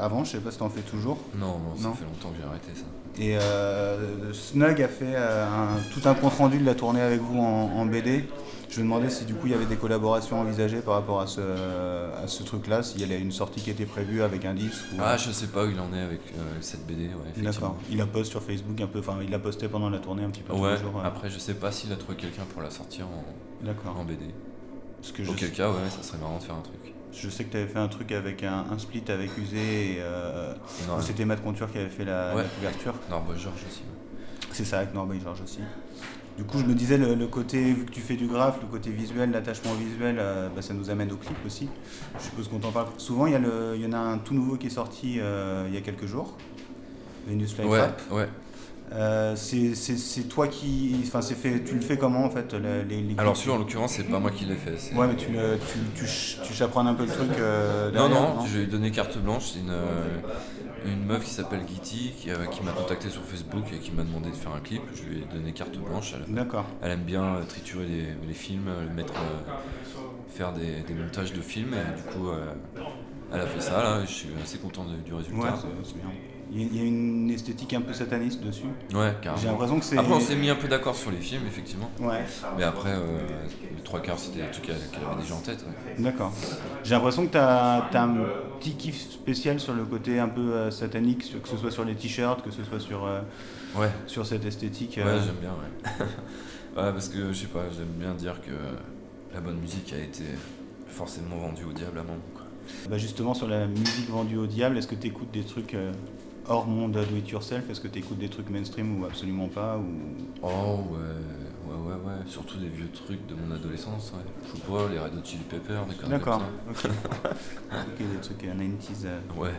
[0.00, 1.18] avant, je sais pas si t'en fais toujours.
[1.38, 1.94] Non, non, ça Non.
[1.94, 2.84] fait longtemps que j'ai arrêté ça.
[3.18, 7.20] Et euh, Snug a fait euh, un- tout un compte rendu de la tournée avec
[7.20, 8.24] vous en, en BD.
[8.70, 11.28] Je me demandais si du coup il y avait des collaborations envisagées par rapport à
[11.28, 14.82] ce, à ce truc-là, s'il y avait une sortie qui était prévue avec un disque.
[14.94, 17.42] ou- Ah, je sais pas où il en est avec euh, cette BD, ouais.
[17.42, 17.76] D'accord.
[17.88, 20.30] Il la poste sur Facebook un peu, enfin il l'a posté pendant la tournée un
[20.30, 20.98] petit peu tous Ouais, les jours.
[20.98, 21.06] euh.
[21.06, 23.96] après, je sais pas s'il a trouvé quelqu'un pour la sortir en, D'accord.
[23.96, 24.24] en BD.
[25.00, 26.92] Parce que je, Auquel cas, ouais, ça serait marrant de faire un truc.
[27.14, 29.96] Je sais que tu avais fait un truc avec un, un split avec Usé et
[30.00, 30.52] euh,
[31.00, 32.42] c'était Matt Conture qui avait fait la, Ouais.
[32.42, 32.94] la couverture.
[33.10, 33.82] Norbo Georges aussi.
[34.52, 35.60] C'est ça, avec Norby Georges aussi.
[36.36, 38.66] Du coup, je me disais, le, le côté, vu que tu fais du graphe, le
[38.66, 41.68] côté visuel, l'attachement visuel, euh, bah, ça nous amène au clip aussi.
[42.18, 42.88] Je suppose qu'on t'en parle.
[42.98, 45.18] Souvent, il y, a le- il y en a un tout nouveau qui est sorti
[45.20, 46.36] euh, il y a quelques jours.
[47.28, 48.00] Venus Flytrap.
[48.10, 48.28] Ouais, ouais.
[48.94, 50.94] Euh, c'est c'est- c'est toi qui.
[51.04, 51.64] Enfin, c'est fait.
[51.64, 54.30] Tu le fais comment en fait les, les- Alors, celui en l'occurrence, c'est pas moi
[54.30, 54.94] qui l'ai fait.
[54.94, 56.04] Ouais, mais tu, le- tu,
[56.44, 57.30] tu, un peu le truc.
[57.38, 59.50] euh, Non, non, je lui ai donné carte blanche.
[59.52, 60.04] C'est une, euh,
[60.86, 64.04] une meuf qui s'appelle Gitty qui, euh, qui m'a contacté sur Facebook et qui m'a
[64.04, 64.82] demandé de faire un clip.
[64.94, 66.14] Je lui ai donné carte blanche.
[66.28, 66.66] Elle, D'accord.
[66.80, 69.14] elle aime bien triturer les, les films, mettre,
[70.28, 71.74] faire des, des montages de films.
[71.74, 72.28] Et du coup,
[73.32, 73.82] elle a fait ça.
[73.82, 75.58] Là, je suis assez content de- du Ouais, résultat.
[75.60, 76.10] c'est c'est bien.
[76.54, 78.62] Il y a- une esthétique un peu sataniste dessus.
[78.92, 79.42] Ouais, carrément.
[79.42, 79.98] J'ai l'impression que c'est.
[79.98, 81.90] Après, on s'est mis un peu d'accord sur les films, effectivement.
[82.00, 82.20] Ouais.
[82.56, 83.18] Mais après, euh,
[83.76, 85.64] les trois quarts, c'était des trucs qu'elle avait déjà en tête.
[85.66, 86.02] ouais.
[86.02, 86.32] D'accord.
[86.84, 88.14] J'ai l'impression que tu as, un
[88.60, 91.94] petit kiff spécial sur le côté un peu euh, satanique, que ce soit sur les
[91.96, 93.20] t-shirts, que ce soit sur, euh,
[93.76, 94.94] Ouais, sur cette esthétique.
[94.98, 96.04] ouais, euh, j'aime bien, ouais.
[96.82, 98.52] ouais, parce que, je sais pas, j'aime bien dire que
[99.34, 100.24] la bonne musique a été
[100.88, 102.04] forcément vendue au diable à
[102.88, 105.76] bah justement, sur la musique vendue au diable, est-ce que tu écoutes des trucs
[106.48, 109.76] hors monde do it yourself Est-ce que tu écoutes des trucs mainstream ou absolument pas
[109.78, 109.84] ou...
[110.42, 110.46] Oh
[110.92, 112.22] ouais, ouais, ouais, ouais.
[112.26, 114.60] Surtout des vieux trucs de mon adolescence, ouais.
[114.68, 116.84] Pas, les Red Hot Chili Peppers, des D'accord, ok.
[117.72, 119.06] Ok, des trucs euh, 90s.
[119.06, 119.20] euh.
[119.40, 119.54] Ouais.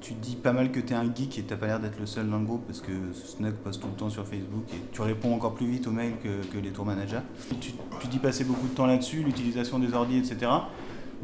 [0.00, 2.28] Tu dis pas mal que t'es un geek et t'as pas l'air d'être le seul
[2.28, 5.32] dans le groupe parce que Snug poste tout le temps sur Facebook et tu réponds
[5.32, 7.20] encore plus vite aux mails que, que les tour managers.
[7.60, 10.50] Tu, tu dis passer beaucoup de temps là-dessus, l'utilisation des ordi, etc.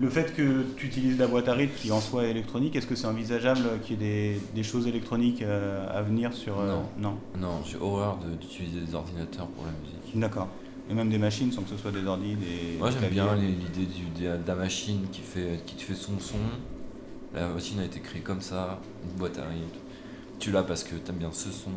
[0.01, 2.87] Le fait que tu utilises la boîte à rythme qui en soi est électronique, est-ce
[2.87, 6.61] que c'est envisageable qu'il y ait des, des choses électroniques euh, à venir sur...
[6.61, 7.17] euh, Non.
[7.37, 10.17] Non, j'ai horreur de- d'utiliser des ordinateurs pour la musique.
[10.17, 10.47] D'accord.
[10.89, 12.79] Et même des machines sans que ce soit des ordi, des...
[12.79, 16.37] Moi j'aime bien l'idée de la machine qui, fait, qui te fait son son.
[17.35, 19.79] La machine a été créée comme ça, une boîte à rythme.
[20.39, 21.71] Tu l'as parce que t'aimes bien ce son.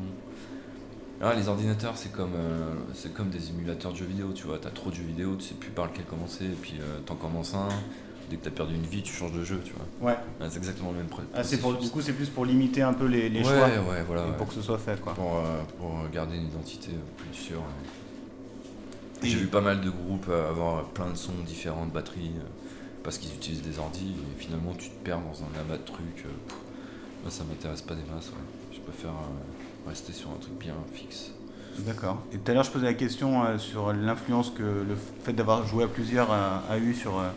[1.23, 4.59] Ah, les ordinateurs c'est comme, euh, c'est comme des émulateurs de jeux vidéo, tu vois.
[4.59, 7.15] T'as trop de jeux vidéo, tu sais plus par lequel commencer, et puis euh, t'en
[7.15, 7.67] commences un.
[8.31, 10.09] Dès que t'as perdu une vie, tu changes de jeu, tu vois.
[10.11, 10.17] Ouais.
[10.39, 11.29] Ah, c'est exactement le même problème.
[11.35, 13.67] Ah, c'est pour, du coup, c'est plus pour limiter un peu les, les ouais, choix
[13.67, 14.21] ouais, voilà.
[14.25, 14.37] et ouais.
[14.37, 15.13] pour que ce soit fait, quoi.
[15.15, 17.61] Pour, euh, pour garder une identité euh, plus sûre.
[19.21, 22.31] Et- J'ai vu pas mal de groupes euh, avoir plein de sons différents de batteries
[23.03, 26.23] parce qu'ils utilisent des ordis et finalement tu te perds dans un amas de trucs.
[27.21, 28.73] moi ça m'intéresse pas des masses, ouais.
[28.73, 29.11] Je préfère
[29.87, 31.31] rester sur un truc bien fixe.
[31.79, 32.21] D'accord.
[32.33, 35.67] Et tout à l'heure, je posais la question euh, sur l'influence que le fait d'avoir
[35.67, 37.29] joué à plusieurs a, a eu sur, euh,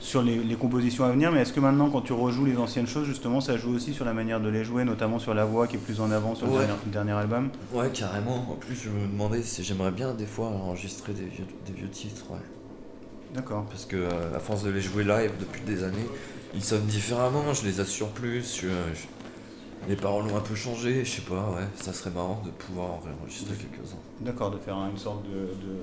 [0.00, 1.32] sur les, les compositions à venir.
[1.32, 4.04] Mais est-ce que maintenant, quand tu rejoues les anciennes choses, justement, ça joue aussi sur
[4.04, 6.46] la manière de les jouer, notamment sur la voix qui est plus en avant sur
[6.46, 6.58] le Ouais.
[6.66, 7.50] dernier, le dernier album?
[7.72, 8.46] Ouais, carrément.
[8.50, 11.88] En plus, je me demandais si j'aimerais bien des fois enregistrer des vieux, des vieux
[11.88, 12.38] titres, ouais.
[13.34, 13.64] D'accord.
[13.68, 16.06] Parce que euh, à force de les jouer live depuis des années,
[16.54, 18.60] ils sonnent différemment, je les assure plus.
[18.62, 19.06] je- je-
[19.88, 21.64] Les paroles ont un peu changé, je sais pas, ouais.
[21.76, 23.96] Ça serait marrant de pouvoir en réenregistrer quelques-uns.
[24.20, 25.28] D'accord, de faire une sorte de.
[25.30, 25.82] de-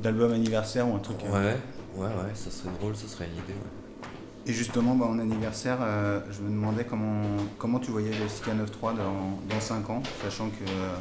[0.00, 1.16] d'album anniversaire ou un truc.
[1.24, 1.54] euh.
[1.98, 4.06] Ouais, ouais, ça serait drôle, ça serait une idée, ouais.
[4.46, 7.26] Et justement, bah, en anniversaire, euh, je me demandais comment,
[7.58, 10.94] comment tu voyais Jessica 9.3 dans, dans 5 ans, sachant que euh,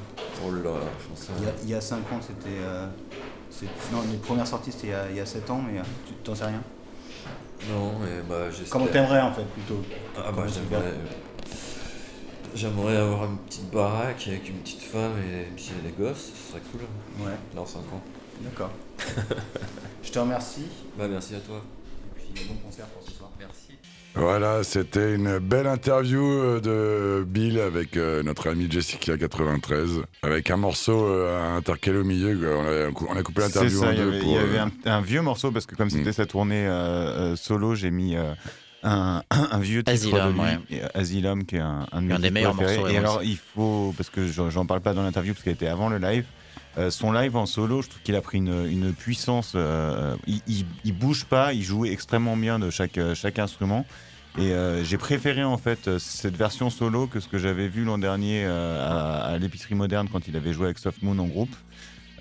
[0.44, 2.58] Oh là, je pense il y a- il y, a 5 ans, c'était.
[2.62, 2.88] euh,
[3.94, 5.84] non, les premières sorties, c'était il y a- il y, a 7 ans, mais euh,
[6.08, 6.62] tu t'en sais rien?
[7.70, 8.70] Non, mais bah j'espère.
[8.70, 9.82] Comment t'aimerais en fait plutôt?
[10.18, 10.94] Ah bah j'aimerais.
[12.56, 15.46] J'aimerais avoir une petite baraque avec une petite femme et
[15.84, 16.82] des gosses, ce serait cool.
[17.26, 18.02] Ouais, Dans 5 ans.
[18.42, 18.72] d'accord.
[20.04, 20.66] je te remercie.
[20.98, 21.62] Bah merci à toi.
[22.20, 23.30] Et puis bon concert pour ce soir.
[23.40, 23.54] Merci.
[24.16, 30.50] Voilà, c'était une belle interview euh, de Bill avec euh, notre ami Jessica 93, avec
[30.50, 32.36] un morceau euh, intercalé au milieu.
[32.58, 34.38] On a, cou- on a coupé l'interview en il y deux avait, pour, il y
[34.38, 36.14] avait euh, un, un vieux morceau parce que comme c'était Mm.
[36.14, 38.34] sa tournée euh, euh, solo, j'ai mis euh,
[38.82, 40.60] un, un vieux titre Asylum, de lui, ouais.
[40.72, 42.78] et, Asylum, qui est un, un de mes Un des meilleurs préférés.
[42.78, 45.54] morceaux, Et alors il faut, parce que j'en j'en parle pas dans l'interview parce qu'elle
[45.54, 46.26] était avant le live.
[46.78, 49.54] Euh, son live en solo, je trouve qu'il a pris une, une puissance.
[49.56, 53.86] euh, il, il, il bouge pas, il joue extrêmement bien de chaque, euh, chaque instrument.
[54.38, 57.84] Et euh, j'ai préféré en fait euh, cette version solo que ce que j'avais vu
[57.84, 61.56] l'an dernier euh, à, l'épicerie moderne quand il avait joué avec Soft Moon en groupe.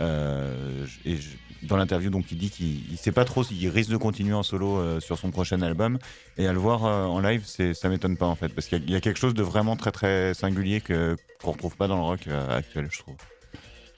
[0.00, 1.18] Euh, et
[1.62, 4.42] dans l'interview, donc, il dit qu'il il sait pas trop s'il risque de continuer en
[4.42, 5.98] solo euh, sur son prochain album.
[6.38, 8.88] Et à le voir euh, en live, c'est, ça m'étonne pas en fait, parce qu'il
[8.90, 12.02] y a, quelque chose de vraiment très très singulier que qu'on retrouve pas dans le
[12.02, 13.16] rock euh, actuel, je trouve.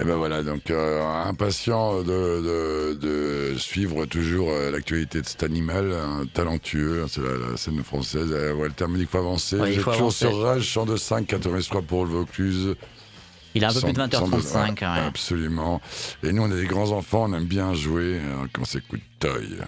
[0.01, 2.95] Et ben voilà, donc euh, impatient de, de,
[3.53, 7.83] de suivre toujours euh, l'actualité de cet animal, un talentueux, hein, c'est la, la scène
[7.83, 8.29] française.
[8.31, 9.57] Euh, Walter me dit qu'il faut avancer.
[9.57, 10.27] Ouais, il faut toujours avancer.
[10.29, 12.77] sur Rage, champ de 5, 83 pour le Vaucluse.
[13.57, 15.05] Il a un peu plus de Sans- sans doute, 20h35 ouais, quand même.
[15.09, 15.81] Absolument.
[16.23, 19.01] Et nous, on est des grands enfants, on aime bien jouer hein, quand on s'écoute
[19.19, 19.59] Toy.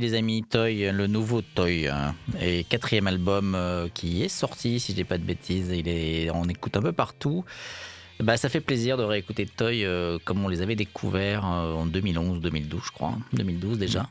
[0.00, 4.92] Les amis, Toy, le nouveau Toy, hein, et quatrième album euh, qui est sorti, si
[4.92, 5.72] je dis pas de bêtises.
[5.74, 7.44] Il est, on écoute un peu partout.
[8.20, 11.86] Bah, ça fait plaisir de réécouter Toy euh, comme on les avait découverts euh, en
[11.86, 14.08] 2011, 2012, je crois, 2012 déjà.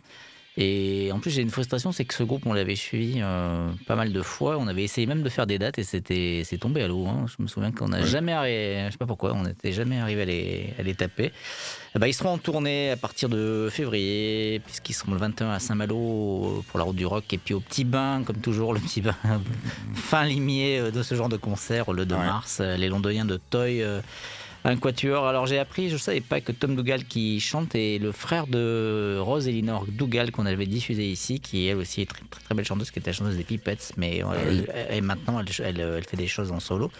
[0.57, 3.95] Et en plus, j'ai une frustration, c'est que ce groupe, on l'avait suivi euh, pas
[3.95, 4.57] mal de fois.
[4.57, 7.05] On avait essayé même de faire des dates et c'était, c'est tombé à l'eau.
[7.07, 7.25] hein.
[7.27, 8.05] Je me souviens qu'on n'a Ouais.
[8.07, 11.33] jamais arrivé, je sais pas pourquoi, on n'était jamais arrivé à les, à les taper.
[11.95, 16.63] Ben, ils seront en tournée à partir de février, puisqu'ils seront le 21 à Saint-Malo
[16.69, 19.15] pour la route du rock, et puis au Petit Bain, comme toujours, le Petit Bain,
[19.93, 22.25] fin limier euh, de ce genre de concert, le 2 Ouais.
[22.25, 23.81] mars, euh, les Londoniens de Toy.
[23.81, 23.99] euh,
[24.65, 25.25] un quatuor.
[25.27, 29.17] Alors j'ai appris, je savais pas que Tom Dougal qui chante est le frère de
[29.19, 32.65] Rose Elinor Dougal qu'on avait diffusé ici, qui elle aussi est très très, très belle
[32.65, 36.03] chanteuse, qui était la chanteuse des Pipettes, mais euh, elle- et maintenant elle, elle, elle
[36.03, 36.91] fait des choses en solo.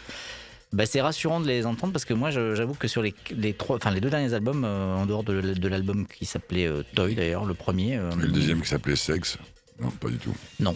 [0.73, 3.77] Bah, c'est rassurant de les entendre parce que moi j'avoue que sur les, les trois,
[3.77, 7.15] enfin les deux derniers albums, euh, en dehors de, de l'album qui s'appelait euh, Toy
[7.15, 7.95] d'ailleurs, le premier.
[7.97, 9.37] euh, Et le deuxième qui s'appelait Sexe.
[9.79, 10.33] Non, pas du tout.
[10.61, 10.73] non.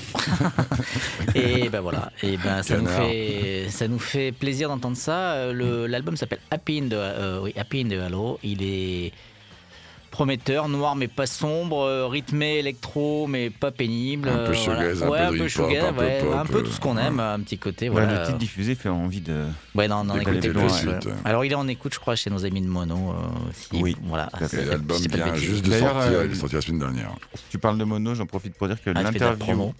[1.35, 2.11] et ben voilà.
[2.21, 5.33] Et ben ça nous fait ça nous fait plaisir d'entendre ça.
[5.33, 8.39] Euh, L'album s'appelle Happy in the euh, oui, Happy in the Halo.
[8.43, 9.13] Il est
[10.09, 14.29] prometteur, noir mais pas sombre, euh, rythmé électro mais pas pénible.
[14.29, 16.63] Un peu euh, un ouais, peu un peu shoegaze, un peu ouais, pop, un peu
[16.63, 17.89] tout ce qu'on euh, aime, un petit côté.
[17.89, 19.45] Voilà, le titre diffusé fait envie de.
[19.75, 21.13] Ouais, non, non, D'écouter écoutez suite, ouais.
[21.25, 23.11] Alors il est en écoute, je crois, chez nos amis de Mono.
[23.11, 23.81] euh, aussi.
[23.81, 24.29] Oui, voilà.
[24.53, 25.97] l'album vient juste de sortir.
[25.97, 27.11] euh, Il est sorti la semaine dernière.
[27.49, 29.03] Tu parles de mono, j'en profite pour dire que Ah,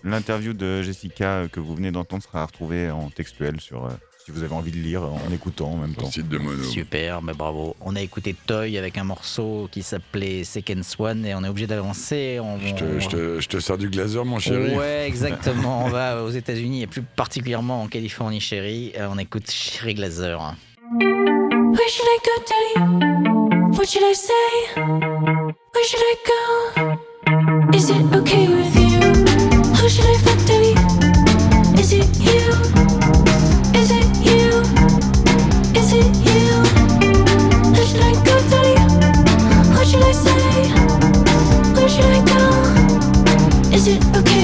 [0.04, 3.90] l'interview, de Jessica euh, que vous venez d'entendre sera retrouvée en textuel sur.
[4.30, 6.10] Si vous avez envie de lire en écoutant en même temps.
[6.12, 6.64] site de Mono.
[6.64, 7.76] Super, mais bravo.
[7.82, 11.66] On a écouté Toy avec un morceau qui s'appelait Second Swan et on est obligé
[11.66, 12.40] d'avancer.
[12.40, 14.76] On- Je te, je, te, je te sers du glazer, mon chéri.
[14.76, 15.84] Ouais, exactement.
[15.86, 18.92] on va aux États-Unis et plus particulièrement en Californie, chérie.
[18.98, 20.38] Euh, On écoute Chérie Glazer.
[20.92, 23.78] Where should I go, Daddy?
[23.78, 24.76] What should I say?
[24.76, 27.76] Where should I go?
[27.76, 29.00] Is it okay with you?
[29.82, 30.76] Who should I fuck, Daddy?
[31.82, 32.49] Is it you?
[43.90, 44.18] It.
[44.18, 44.39] Okay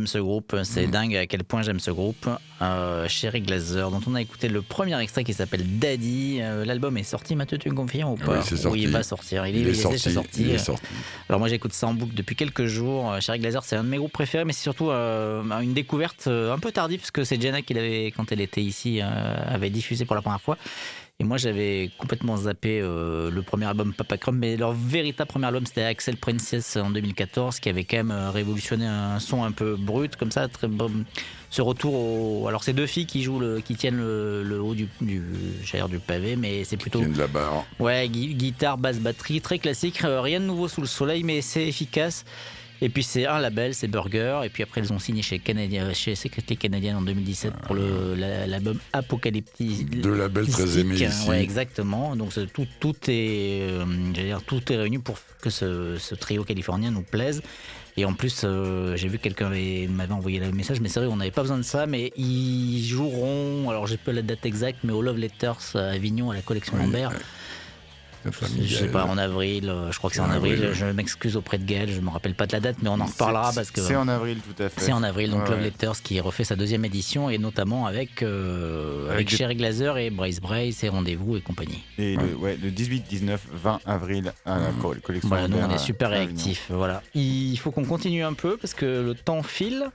[0.00, 0.56] j'aime ce groupe.
[0.64, 0.90] C'est Mm.
[0.90, 2.28] dingue à quel point j'aime ce groupe.
[2.62, 6.38] Euh, Sherry Glazer, dont on a écouté le premier extrait qui s'appelle Daddy.
[6.40, 8.80] Euh, L'album est sorti, Mathieu, tu me confirmes ou pas Oui, c'est sorti.
[8.82, 9.46] il va sortir.
[9.46, 10.42] Il, est, Il est il sorti.
[10.42, 10.84] Il est sorti.
[11.28, 13.12] Alors moi j'écoute ça en boucle depuis quelques jours.
[13.12, 16.24] Euh, Sherry Glazer c'est un de mes groupes préférés mais c'est surtout euh, une découverte
[16.26, 19.06] euh, un peu tardive parce que c'est Jenna qui l'avait quand elle était ici euh,
[19.46, 20.56] avait diffusé pour la première fois.
[21.30, 25.64] Moi j'avais complètement zappé euh, le premier album Papa Crumb mais leur véritable premier album
[25.64, 29.76] c'était Axel Princess en 2014 qui avait quand même euh, révolutionné un son un peu
[29.76, 30.90] brut comme ça très bon.
[31.48, 32.48] Ce retour au...
[32.48, 33.60] Alors c'est deux filles qui jouent le...
[33.60, 35.22] qui tiennent le, le haut du, du,
[35.88, 37.64] du pavé mais c'est plutôt Qui vient de là-bas.
[37.78, 41.42] Ouais, gui- guitare, basse, batterie, très classique, euh, rien de nouveau sous le soleil, mais
[41.42, 42.24] c'est efficace.
[42.82, 44.40] Et puis c'est un label, c'est Burger.
[44.44, 48.46] Et puis après, ils ont signé chez, Canadien, chez Secretly Canadian en 2017 pour la-
[48.46, 50.00] l'album Apocalyptique.
[50.00, 51.28] Deux labels très aimés ici.
[51.28, 52.16] Ouais, exactement.
[52.16, 56.90] Donc tout, tout est, euh, dire, tout est réuni pour que ce, ce trio californien
[56.90, 57.42] nous plaise.
[57.96, 61.00] Et en plus, euh, j'ai vu que quelqu'un avait- m'avait envoyé le message, mais c'est
[61.00, 61.86] vrai, on n'avait pas besoin de ça.
[61.86, 66.30] Mais ils joueront, alors j'ai pas la date exacte, mais au Love Letters à Avignon
[66.30, 67.10] à la collection Oui, Lambert.
[68.24, 70.52] Notre ami Je sais pas, en avril, euh, je crois que c'est En avril.
[70.54, 70.70] avril.
[70.74, 73.06] Je m'excuse auprès de Gaël, je me rappelle pas de la date, mais on en
[73.06, 74.80] reparlera parce que C'est en avril, tout à fait.
[74.80, 75.30] c'est en avril.
[75.30, 75.60] Donc Ouais, Love.
[75.62, 79.96] Letters qui refait sa deuxième édition et notamment avec, euh, avec, Avec des- Sherry Glazer
[79.98, 81.82] et Brace Brace et Rendez-vous et compagnie.
[81.98, 85.28] Et le, ouais, le 18, 19, 20 avril à la co- collection.
[85.28, 86.66] Voilà, nous on est super réactifs.
[86.68, 87.02] Voilà.
[87.14, 89.86] Il faut qu'on continue un peu parce que le temps file.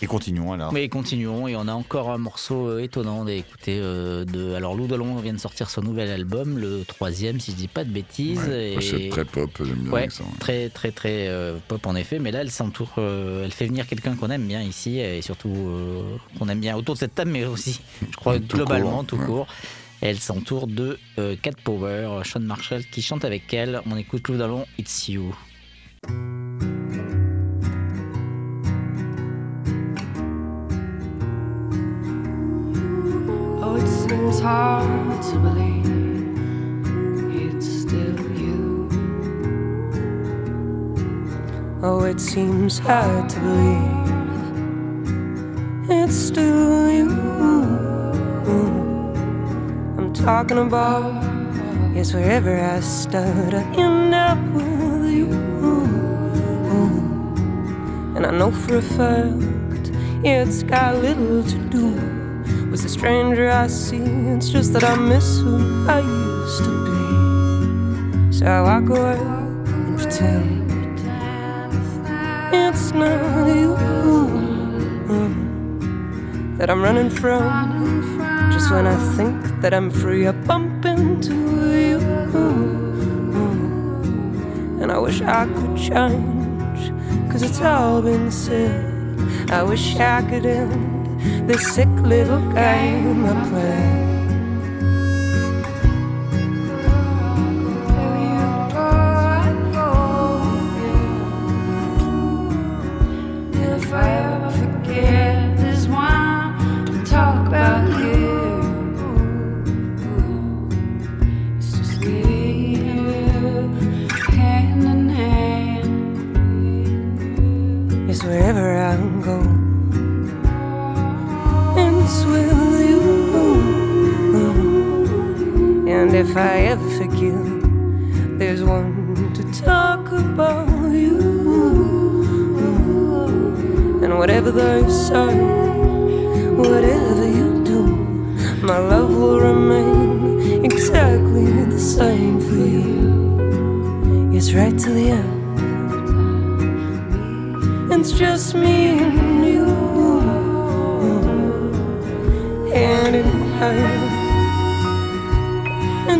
[0.00, 0.72] Et continuons alors.
[0.72, 3.78] Mais continuons et on a encore un morceau euh, étonnant d'écouter.
[3.80, 4.54] euh, de...
[4.54, 7.82] Alors Lou Delon vient de sortir son nouvel album, le troisième si je dis pas
[7.82, 8.38] de bêtises.
[8.46, 9.08] Ouais, et...
[9.08, 10.22] très pop, j'aime bien Ouais, ça.
[10.38, 13.88] très très très euh, pop en effet, mais là elle s'entoure, euh, elle fait venir
[13.88, 15.52] quelqu'un qu'on aime bien ici et surtout
[16.38, 19.16] qu'on aime bien autour de cette table, mais aussi, je crois Tout globalement court, tout
[19.18, 19.46] court.
[20.00, 20.96] Elle s'entoure de
[21.42, 23.80] Cat Power, Sean Marshall qui chante avec elle.
[23.90, 25.34] On écoute Lou Dallon, It's You.
[34.28, 35.86] Seems hard to believe
[37.34, 38.88] it's still you.
[41.82, 44.10] Oh, it seems hard to believe
[45.88, 47.10] it's still you.
[49.96, 51.24] I'm talking about,
[51.94, 55.30] yes, wherever I start, I end up with you.
[58.14, 59.90] And I know for a fact,
[60.22, 62.07] it's got little to do
[62.78, 64.02] with the stranger I see.
[64.34, 68.32] It's just that I miss who I used to be.
[68.32, 71.00] So I walk away and pretend
[72.54, 73.74] it's not you
[75.10, 75.28] uh,
[76.58, 77.42] that I'm running from.
[78.52, 81.34] Just when I think that I'm free, I bump into
[81.86, 81.98] you.
[82.32, 82.82] Uh,
[84.82, 86.92] and I wish I could change,
[87.30, 88.94] cause it's all been said.
[89.50, 90.87] I wish I could end
[91.46, 94.07] this sick little game I play.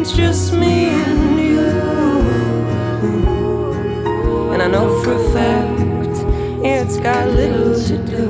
[0.00, 1.58] It's just me and you,
[4.52, 6.24] and I know for a fact
[6.64, 8.28] it's got little to do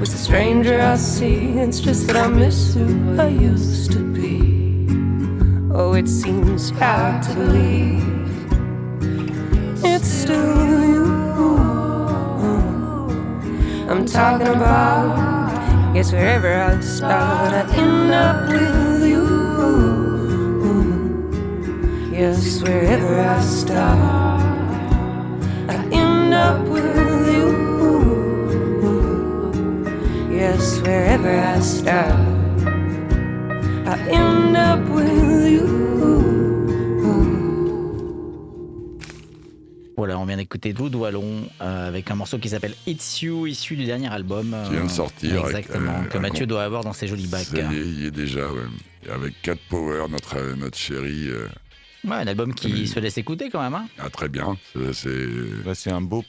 [0.00, 1.58] with the stranger I see.
[1.58, 4.88] It's just that I miss who I used to be.
[5.72, 8.02] Oh, it seems hard to believe
[9.84, 10.56] it's still
[10.88, 11.06] you.
[13.88, 18.89] I'm talking about, yes, wherever I start, I end up with
[22.20, 23.98] Yes, wherever I start,
[25.70, 26.84] I end up with
[27.32, 27.48] you.
[30.30, 32.20] Yes, wherever I start,
[33.86, 35.64] I end up with you.
[39.96, 43.76] Voilà, on vient d'écouter Lou Doualon euh, avec un morceau qui s'appelle It's You, issu
[43.76, 44.54] du dernier album.
[44.66, 47.28] Qui vient de euh, sortir avec, Exactement, euh, que Mathieu doit avoir dans ses jolis
[47.28, 47.54] bacs.
[47.54, 48.68] Est, il y est déjà, ouais.
[49.06, 51.30] Et avec Cat Power, notre, euh, notre chérie.
[52.04, 52.86] Ouais, un album qui Oui.
[52.88, 53.74] se laisse écouter quand même.
[53.74, 54.56] Hein ah, très bien.
[54.92, 55.26] C'est-.
[55.64, 56.24] Bah, un beau.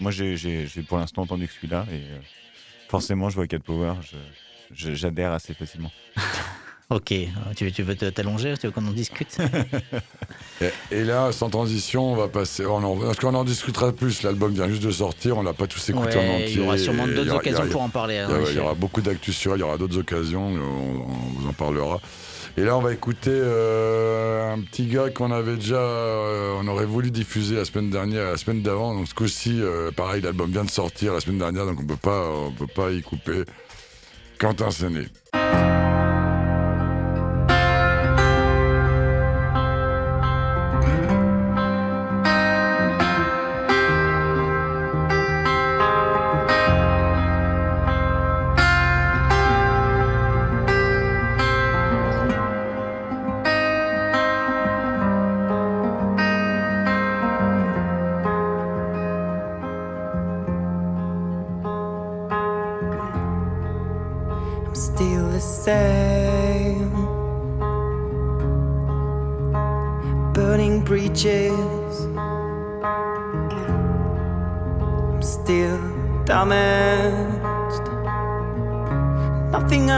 [0.00, 1.86] Moi, j'ai pour l'instant entendu que celui-là.
[1.90, 2.18] Et euh,
[2.88, 3.94] forcément, je vois Cat Power.
[4.02, 4.16] je-
[4.74, 5.90] je- J'adhère assez facilement.
[6.90, 7.14] ok,
[7.56, 9.36] tu, tu veux t'allonger Tu veux qu'on en discute?
[10.60, 12.64] Et, et là, sans transition, on va passer.
[12.64, 14.22] On en, parce qu'on en discutera plus.
[14.22, 15.36] L'album vient juste de sortir.
[15.36, 16.50] On l'a pas tous écouté en entier.
[16.52, 18.18] Il y aura sûrement d'autres aura- y occasions aura- pour en parler.
[18.18, 19.98] hein, Il y, en a- il y aura beaucoup d'actus sur, il y aura d'autres
[19.98, 20.58] occasions, on,
[21.10, 22.00] on vous en parlera.
[22.56, 26.84] Et là, on va écouter euh, un petit gars qu'on avait déjà, euh, on aurait
[26.86, 28.94] voulu diffuser la semaine dernière, la semaine d'avant.
[28.94, 31.96] Donc ce coup-ci, euh, pareil, l'album vient de sortir la semaine dernière, donc on peut
[31.96, 33.42] pas, on peut pas y couper.
[34.38, 35.06] Quentin Séné.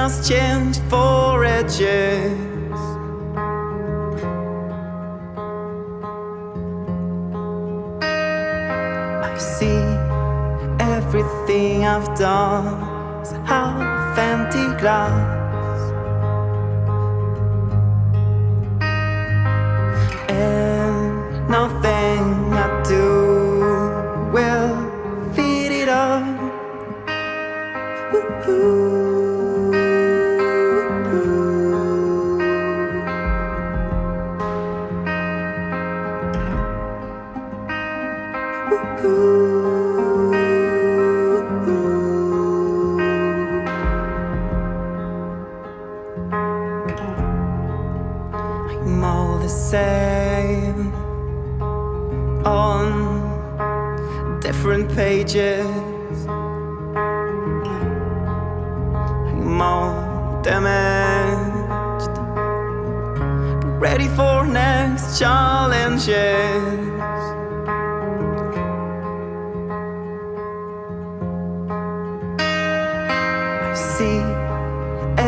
[0.07, 2.05] must change for a change.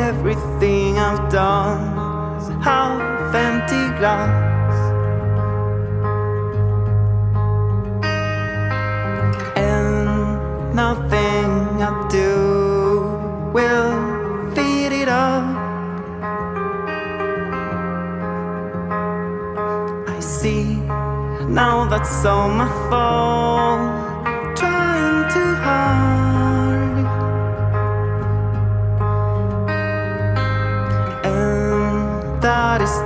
[0.09, 1.83] Everything I've done
[2.39, 4.73] is half empty glass.
[9.55, 11.51] And nothing
[11.89, 15.45] I do will feed it up.
[20.09, 20.65] I see
[21.61, 23.88] now that's all my fault.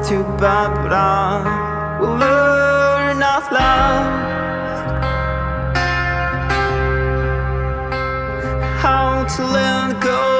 [0.04, 4.32] Too bad, but I will learn at last
[8.82, 10.31] how to let go.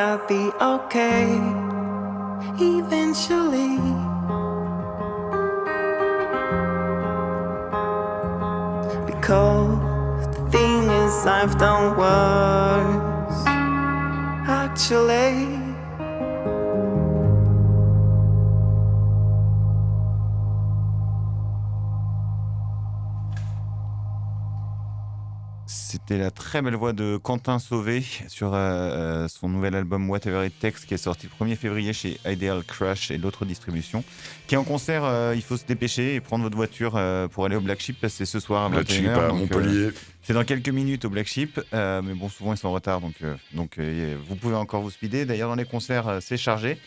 [0.00, 1.26] I'll be okay
[2.58, 3.76] eventually.
[9.04, 9.76] Because
[10.34, 13.44] the thing is, I've done worse.
[14.48, 15.59] Actually,
[26.10, 30.58] C'était la très belle voix de Quentin Sauvé sur euh, son nouvel album Whatever It
[30.58, 34.02] Takes qui est sorti le 1er février chez Ideal Crush et l'autre distribution.
[34.48, 37.44] Qui est en concert, euh, il faut se dépêcher et prendre votre voiture euh, pour
[37.44, 38.92] aller au Black Sheep parce que c'est ce soir à Black 21h.
[38.92, 39.76] Sheep à donc, Montpellier.
[39.76, 42.72] euh, c'est dans quelques minutes au Black Sheep, euh, mais bon, souvent ils sont en
[42.72, 45.26] retard, donc, euh, donc euh, vous pouvez encore vous speeder.
[45.26, 46.78] D'ailleurs, dans les concerts, euh, c'est chargé.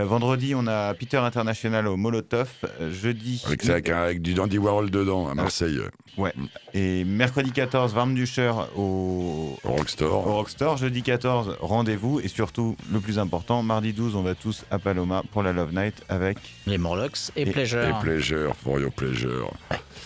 [0.00, 2.48] Euh, vendredi, on a Peter International au Molotov.
[2.80, 6.32] Euh, jeudi, Avec, ça, avec, du Dandy Warhol dedans, à Marseille, euh, ouais.
[6.72, 10.26] Et mercredi 14, Varm Duscher au, au Rockstore.
[10.26, 10.78] au Rockstore.
[10.78, 12.18] Jeudi 14, rendez-vous.
[12.18, 15.72] Et surtout, le plus important, mardi 12, on va tous à Paloma pour la Love
[15.72, 16.38] Night avec.
[16.66, 17.84] Les Morlocks et, Et- Pleasure.
[17.84, 19.52] Et Pleasure, for your pleasure.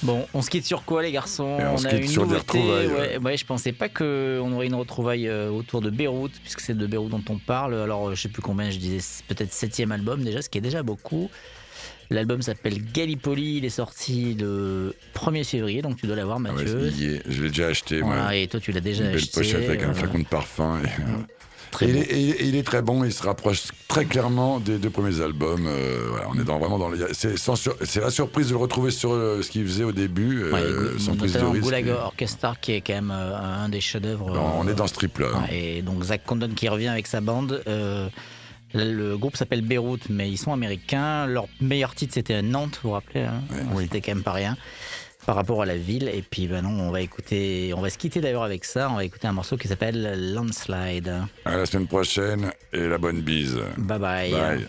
[0.02, 2.08] Bon, on se quitte sur quoi, les garçons Et on On se a quitte une
[2.08, 2.58] sur des nouveauté.
[2.58, 6.76] retrouvailles, ouais, ouais, je pensais pas qu'on aurait une retrouvaille autour de Beyrouth, puisque c'est
[6.76, 7.74] de Beyrouth dont on parle.
[7.74, 10.82] Alors, je sais plus combien, je disais peut-être septième album déjà, ce qui est déjà
[10.82, 11.30] beaucoup.
[12.10, 16.64] L'album s'appelle Gallipoli, il est sorti le 1er février, donc tu dois l'avoir, Ah ouais,
[16.64, 16.86] Mathieu.
[16.88, 17.22] est.
[17.30, 18.34] Je l'ai déjà acheté, moi.
[18.34, 19.30] Et toi, tu l'as déjà Une belle acheté.
[19.40, 20.80] pochette avec un euh, flacon de parfum.
[20.82, 20.88] Et,
[21.70, 24.58] très et il, est, et- et il est très bon, il se rapproche très clairement
[24.58, 25.66] des deux premiers albums.
[25.68, 28.90] euh, voilà, on est dans, vraiment dans les- c'est, sur- la surprise de le retrouver
[28.90, 30.52] sur euh, ce qu'il faisait au début, euh,
[30.94, 31.64] Ouais, sans prise de notamment risque.
[31.64, 34.32] Goulag Orchestra, qui est quand même euh, un des chefs-d'œuvre.
[34.58, 35.26] On euh, est dans ce trip-là.
[35.34, 35.42] hein.
[35.50, 37.62] Ouais, et donc Zach Condon qui revient avec sa bande.
[38.74, 41.26] Le groupe s'appelle Beyrouth, mais ils sont américains.
[41.26, 43.42] Leur meilleur titre c'était Nantes, vous vous rappelez hein
[43.72, 43.84] Oui.
[43.84, 44.56] C'était quand même pas rien
[45.26, 46.08] par rapport à la ville.
[46.08, 48.90] Et puis ben non, on va écouter, on va se quitter d'ailleurs avec ça.
[48.90, 51.14] On va écouter un morceau qui s'appelle Landslide.
[51.44, 53.58] À la semaine prochaine et la bonne bise.
[53.76, 54.30] Bye bye.
[54.32, 54.68] Bye.